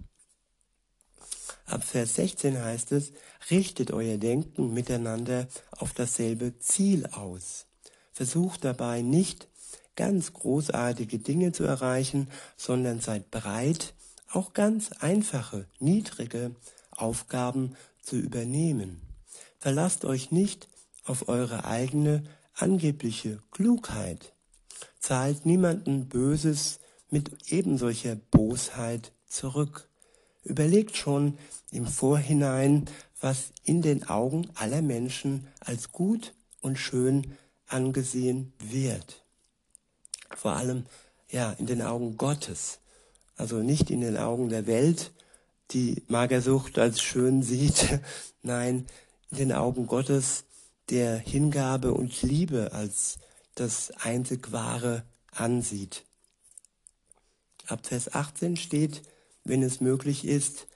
Ab 1.66 1.84
Vers 1.84 2.16
16 2.16 2.62
heißt 2.62 2.92
es, 2.92 3.14
richtet 3.50 3.92
euer 3.92 4.18
Denken 4.18 4.74
miteinander 4.74 5.48
auf 5.72 5.94
dasselbe 5.94 6.60
Ziel 6.60 7.06
aus. 7.08 7.66
Versucht 8.12 8.66
dabei 8.66 9.02
nicht 9.02 9.48
ganz 9.96 10.34
großartige 10.34 11.20
Dinge 11.20 11.52
zu 11.52 11.64
erreichen, 11.64 12.30
sondern 12.58 13.00
seid 13.00 13.32
bereit, 13.32 13.94
auch 14.32 14.54
ganz 14.54 14.92
einfache, 15.00 15.68
niedrige 15.80 16.56
Aufgaben 16.92 17.76
zu 18.02 18.18
übernehmen. 18.18 19.02
Verlasst 19.60 20.06
euch 20.06 20.32
nicht 20.32 20.68
auf 21.04 21.30
eure 21.30 21.66
eigene 21.66 22.24
angebliche 22.54 23.40
Klugheit. 23.52 24.34
Zahlt 25.00 25.46
niemanden 25.46 26.10
Böses 26.10 26.80
mit 27.10 27.52
ebensolcher 27.52 28.16
Bosheit 28.16 29.12
zurück. 29.28 29.88
Überlegt 30.44 30.98
schon 30.98 31.38
im 31.72 31.86
Vorhinein, 31.86 32.86
was 33.20 33.54
in 33.64 33.82
den 33.82 34.08
Augen 34.08 34.50
aller 34.56 34.82
Menschen 34.82 35.48
als 35.60 35.92
gut 35.92 36.34
und 36.62 36.78
schön 36.78 37.38
angesehen 37.68 38.54
wird. 38.60 39.24
Vor 40.36 40.54
allem, 40.54 40.86
ja, 41.30 41.52
in 41.54 41.68
den 41.68 41.82
Augen 41.82 42.18
Gottes. 42.18 42.80
Also 43.36 43.58
nicht 43.58 43.90
in 43.90 44.02
den 44.02 44.18
Augen 44.18 44.50
der 44.50 44.68
Welt, 44.68 45.12
die 45.74 46.04
Magersucht 46.08 46.78
als 46.80 47.02
schön 47.02 47.44
sieht. 47.44 48.00
Nein, 48.42 48.88
in 49.32 49.38
den 49.38 49.52
Augen 49.52 49.88
Gottes 49.88 50.46
der 50.90 51.18
Hingabe 51.18 51.94
und 51.94 52.22
Liebe 52.22 52.74
als 52.74 53.18
das 53.56 53.92
einzig 53.92 54.52
Wahre 54.52 55.04
ansieht. 55.32 56.04
Ab 57.68 57.86
Vers 57.86 58.14
18 58.14 58.58
steht, 58.58 59.02
wenn 59.44 59.64
es 59.64 59.82
möglich 59.82 60.26
ist 60.26 60.68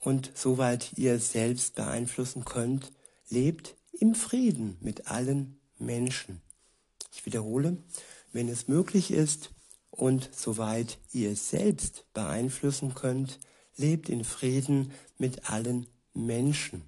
und 0.00 0.32
soweit 0.34 0.92
ihr 0.96 1.14
es 1.14 1.32
selbst 1.32 1.76
beeinflussen 1.76 2.44
könnt, 2.44 2.92
lebt 3.28 3.76
im 3.92 4.14
Frieden 4.14 4.76
mit 4.80 5.06
allen 5.06 5.60
Menschen. 5.78 6.42
Ich 7.14 7.24
wiederhole, 7.24 7.76
wenn 8.32 8.48
es 8.48 8.66
möglich 8.66 9.12
ist 9.12 9.50
und 9.90 10.30
soweit 10.34 10.98
ihr 11.12 11.30
es 11.32 11.50
selbst 11.50 12.06
beeinflussen 12.14 12.94
könnt, 12.94 13.38
lebt 13.76 14.08
in 14.08 14.24
Frieden 14.24 14.92
mit 15.18 15.50
allen 15.50 15.86
Menschen. 16.14 16.82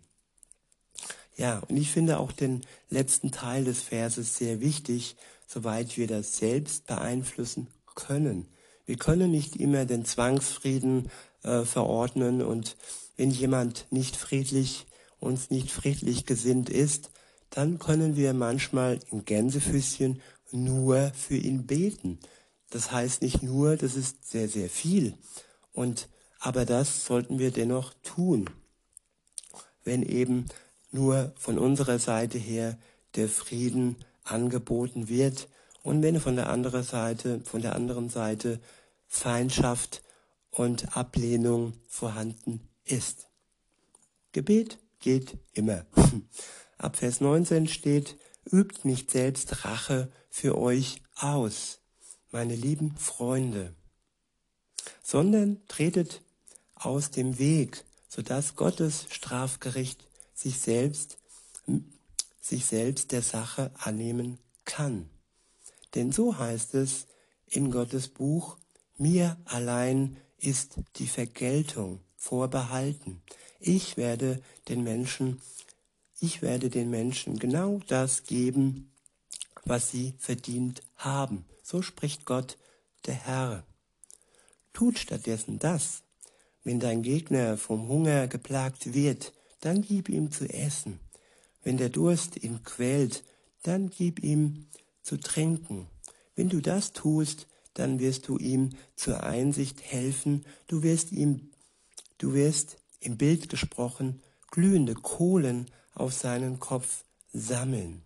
Ja, 1.36 1.60
und 1.68 1.76
ich 1.76 1.90
finde 1.90 2.18
auch 2.18 2.32
den 2.32 2.62
letzten 2.90 3.32
Teil 3.32 3.64
des 3.64 3.82
Verses 3.82 4.36
sehr 4.36 4.60
wichtig, 4.60 5.16
soweit 5.46 5.96
wir 5.96 6.06
das 6.06 6.36
selbst 6.36 6.86
beeinflussen 6.86 7.66
können. 7.94 8.46
Wir 8.86 8.96
können 8.96 9.30
nicht 9.30 9.56
immer 9.56 9.84
den 9.84 10.04
Zwangsfrieden 10.04 11.10
äh, 11.42 11.64
verordnen 11.64 12.42
und 12.42 12.76
wenn 13.16 13.30
jemand 13.30 13.86
nicht 13.90 14.16
friedlich, 14.16 14.86
uns 15.18 15.50
nicht 15.50 15.70
friedlich 15.70 16.26
gesinnt 16.26 16.68
ist, 16.68 17.10
dann 17.50 17.78
können 17.78 18.16
wir 18.16 18.34
manchmal 18.34 18.98
im 19.10 19.24
Gänsefüßchen 19.24 20.20
nur 20.50 21.12
für 21.14 21.36
ihn 21.36 21.66
beten. 21.66 22.18
Das 22.70 22.90
heißt 22.90 23.22
nicht 23.22 23.42
nur, 23.42 23.76
das 23.76 23.94
ist 23.94 24.28
sehr, 24.28 24.48
sehr 24.48 24.68
viel. 24.68 25.14
Und, 25.72 26.08
aber 26.44 26.66
das 26.66 27.06
sollten 27.06 27.38
wir 27.38 27.50
dennoch 27.50 27.94
tun. 28.02 28.50
Wenn 29.82 30.02
eben 30.02 30.44
nur 30.92 31.32
von 31.36 31.58
unserer 31.58 31.98
Seite 31.98 32.36
her 32.36 32.78
der 33.14 33.30
Frieden 33.30 33.96
angeboten 34.24 35.08
wird 35.08 35.48
und 35.82 36.02
wenn 36.02 36.20
von 36.20 36.36
der 36.36 36.50
anderen 36.50 36.82
Seite, 36.82 37.40
von 37.44 37.62
der 37.62 37.74
anderen 37.74 38.10
Seite 38.10 38.60
Feindschaft 39.06 40.02
und 40.50 40.94
Ablehnung 40.94 41.72
vorhanden 41.88 42.60
ist. 42.84 43.28
Gebet 44.32 44.78
geht 45.00 45.38
immer. 45.54 45.86
Ab 46.76 46.96
Vers 46.96 47.22
19 47.22 47.68
steht, 47.68 48.18
übt 48.44 48.86
nicht 48.86 49.10
selbst 49.10 49.64
Rache 49.64 50.12
für 50.28 50.58
euch 50.58 51.00
aus, 51.16 51.80
meine 52.32 52.54
lieben 52.54 52.94
Freunde, 52.98 53.74
sondern 55.02 55.66
tretet 55.68 56.20
aus 56.74 57.10
dem 57.10 57.38
Weg, 57.38 57.84
sodass 58.08 58.56
Gottes 58.56 59.06
Strafgericht 59.10 60.06
sich 60.34 60.58
selbst, 60.58 61.18
sich 62.40 62.66
selbst 62.66 63.12
der 63.12 63.22
Sache 63.22 63.70
annehmen 63.78 64.38
kann. 64.64 65.08
Denn 65.94 66.12
so 66.12 66.38
heißt 66.38 66.74
es 66.74 67.06
in 67.46 67.70
Gottes 67.70 68.08
Buch, 68.08 68.56
mir 68.96 69.36
allein 69.44 70.16
ist 70.38 70.76
die 70.96 71.06
Vergeltung 71.06 72.00
vorbehalten. 72.16 73.22
Ich 73.60 73.96
werde 73.96 74.42
den 74.68 74.82
Menschen, 74.82 75.40
ich 76.20 76.42
werde 76.42 76.70
den 76.70 76.90
Menschen 76.90 77.38
genau 77.38 77.80
das 77.86 78.24
geben, 78.24 78.92
was 79.64 79.90
sie 79.90 80.14
verdient 80.18 80.82
haben. 80.96 81.44
So 81.62 81.82
spricht 81.82 82.24
Gott, 82.24 82.58
der 83.06 83.14
Herr. 83.14 83.64
Tut 84.72 84.98
stattdessen 84.98 85.58
das. 85.58 86.03
Wenn 86.64 86.80
dein 86.80 87.02
Gegner 87.02 87.56
vom 87.58 87.88
Hunger 87.88 88.26
geplagt 88.26 88.94
wird, 88.94 89.32
dann 89.60 89.82
gib 89.82 90.08
ihm 90.08 90.32
zu 90.32 90.48
essen. 90.48 90.98
Wenn 91.62 91.76
der 91.76 91.90
Durst 91.90 92.42
ihn 92.42 92.62
quält, 92.64 93.22
dann 93.62 93.90
gib 93.90 94.22
ihm 94.22 94.66
zu 95.02 95.18
trinken. 95.18 95.86
Wenn 96.34 96.48
du 96.48 96.60
das 96.60 96.92
tust, 96.92 97.46
dann 97.74 98.00
wirst 98.00 98.28
du 98.28 98.38
ihm 98.38 98.70
zur 98.96 99.22
Einsicht 99.22 99.82
helfen, 99.82 100.44
du 100.66 100.82
wirst 100.82 101.12
ihm, 101.12 101.50
du 102.18 102.32
wirst 102.32 102.78
im 103.00 103.16
Bild 103.16 103.48
gesprochen, 103.48 104.20
glühende 104.50 104.94
Kohlen 104.94 105.66
auf 105.94 106.14
seinen 106.14 106.60
Kopf 106.60 107.04
sammeln. 107.32 108.02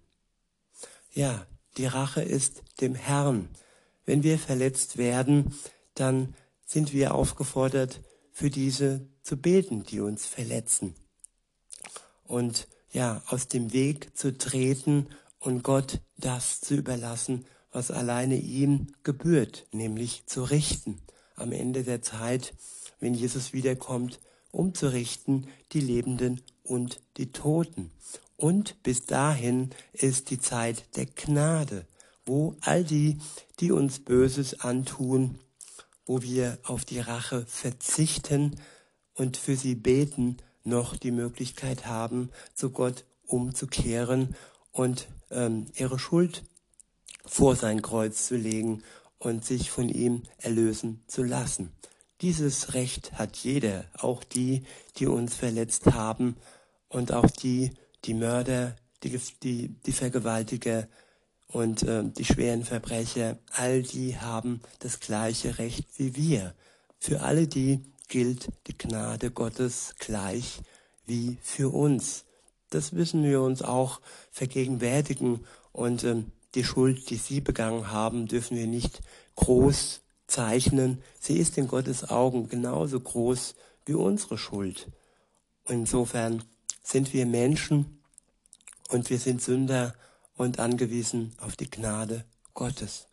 Ja, 1.13 1.47
die 1.77 1.87
Rache 1.87 2.23
ist 2.23 2.63
dem 2.81 2.95
Herrn. 2.95 3.49
Wenn 4.07 4.23
wir 4.23 4.39
verletzt 4.39 4.97
werden, 4.97 5.55
dann 5.95 6.35
sind 6.65 6.93
wir 6.93 7.15
aufgefordert, 7.15 8.01
für 8.39 8.51
diese 8.51 9.05
zu 9.23 9.37
beten, 9.37 9.83
die 9.83 9.99
uns 9.99 10.25
verletzen. 10.25 10.95
Und 12.23 12.69
ja, 12.93 13.21
aus 13.27 13.49
dem 13.49 13.73
Weg 13.73 14.17
zu 14.17 14.39
treten 14.39 15.09
und 15.41 15.65
Gott 15.65 16.01
das 16.17 16.61
zu 16.61 16.77
überlassen, 16.77 17.47
was 17.73 17.91
alleine 17.91 18.37
ihm 18.37 18.95
gebührt, 19.03 19.67
nämlich 19.73 20.23
zu 20.27 20.45
richten. 20.45 21.01
Am 21.35 21.51
Ende 21.51 21.83
der 21.83 22.01
Zeit, 22.01 22.55
wenn 23.01 23.13
Jesus 23.13 23.53
wiederkommt, 23.53 24.21
um 24.53 24.73
zu 24.73 24.87
richten 24.93 25.49
die 25.73 25.81
Lebenden 25.81 26.41
und 26.63 27.01
die 27.17 27.33
Toten. 27.33 27.91
Und 28.37 28.81
bis 28.85 29.05
dahin 29.05 29.71
ist 29.93 30.31
die 30.31 30.39
Zeit 30.39 30.85
der 30.95 31.07
Gnade, 31.07 31.89
wo 32.25 32.55
all 32.61 32.85
die, 32.85 33.19
die 33.59 33.73
uns 33.73 33.99
Böses 33.99 34.61
antun, 34.61 35.41
wo 36.09 36.23
wir 36.23 36.59
auf 36.65 36.87
die 36.87 37.01
Rache 37.01 37.45
verzichten 37.47 38.57
und 39.15 39.37
für 39.37 39.57
sie 39.57 39.75
beten, 39.75 40.39
noch 40.65 40.97
die 40.97 41.11
Möglichkeit 41.11 41.87
haben, 41.87 42.31
zu 42.55 42.71
Gott 42.71 43.05
umzukehren 43.27 44.35
und 44.73 45.07
ähm, 45.31 45.67
ihre 45.77 45.99
Schuld 45.99 46.45
vor 47.27 47.57
sein 47.57 47.83
Kreuz 47.83 48.27
zu 48.27 48.37
legen 48.37 48.83
und 49.19 49.45
sich 49.45 49.71
von 49.71 49.91
ihm 49.91 50.23
erlösen 50.39 51.05
zu 51.09 51.23
lassen. 51.23 51.73
Dieses 52.23 52.73
Recht 52.73 53.13
hat 53.13 53.37
jeder, 53.37 53.85
auch 53.93 54.25
die, 54.25 54.63
die 54.97 55.07
uns 55.07 55.35
verletzt 55.35 55.87
haben 55.87 56.37
und 56.89 57.13
auch 57.13 57.31
die, 57.31 57.73
die 58.07 58.15
Mörder, 58.15 58.77
die, 59.03 59.21
die, 59.43 59.69
die 59.85 59.93
Vergewaltiger 59.93 60.89
und 61.49 61.83
äh, 61.83 62.05
die 62.05 62.25
schweren 62.25 62.65
Verbrecher, 62.65 63.39
all 63.53 63.83
die 63.83 64.19
haben 64.19 64.61
das 64.81 65.01
gleiche 65.01 65.59
Recht 65.59 65.87
wie 65.97 66.15
wir. 66.15 66.55
Für 66.99 67.23
alle 67.23 67.47
die 67.47 67.81
gilt 68.09 68.49
die 68.67 68.77
Gnade 68.77 69.31
Gottes 69.31 69.95
gleich 69.99 70.61
wie 71.07 71.39
für 71.43 71.73
uns. 71.73 72.25
Das 72.71 72.93
müssen 72.93 73.23
wir 73.25 73.41
uns 73.41 73.63
auch 73.63 74.01
vergegenwärtigen 74.31 75.45
und 75.73 76.05
ähm, 76.05 76.33
die 76.55 76.65
Schuld, 76.65 77.11
die 77.11 77.17
sie 77.17 77.41
begangen 77.41 77.91
haben, 77.91 78.27
dürfen 78.27 78.57
wir 78.57 78.67
nicht 78.67 79.01
groß 79.37 80.01
zeichnen. 80.27 81.03
Sie 81.21 81.39
ist 81.39 81.57
in 81.59 81.69
Gottes 81.69 82.09
Augen 82.11 82.49
genauso 82.49 83.01
groß 83.01 83.55
wie 83.87 83.95
unsere 83.95 84.37
Schuld. 84.39 84.89
Insofern 85.67 86.45
sind 86.83 87.13
wir 87.13 87.27
Menschen 87.27 88.01
und 88.91 89.11
wir 89.11 89.19
sind 89.19 89.43
Sünder 89.43 89.95
und 90.39 90.59
angewiesen 90.59 91.35
auf 91.39 91.57
die 91.57 91.71
Gnade 91.71 92.25
Gottes. 92.55 93.09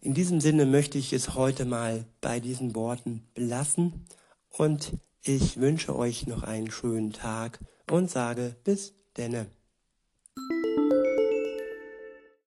In 0.00 0.14
diesem 0.14 0.40
Sinne 0.40 0.66
möchte 0.66 0.98
ich 0.98 1.12
es 1.12 1.34
heute 1.34 1.64
mal 1.64 2.06
bei 2.20 2.40
diesen 2.40 2.74
Worten 2.74 3.28
belassen 3.34 4.06
und 4.50 4.94
ich 5.22 5.58
wünsche 5.58 5.94
euch 5.94 6.26
noch 6.26 6.42
einen 6.42 6.70
schönen 6.70 7.12
Tag 7.12 7.60
und 7.88 8.10
sage 8.10 8.56
bis 8.64 8.94
denne. 9.16 9.46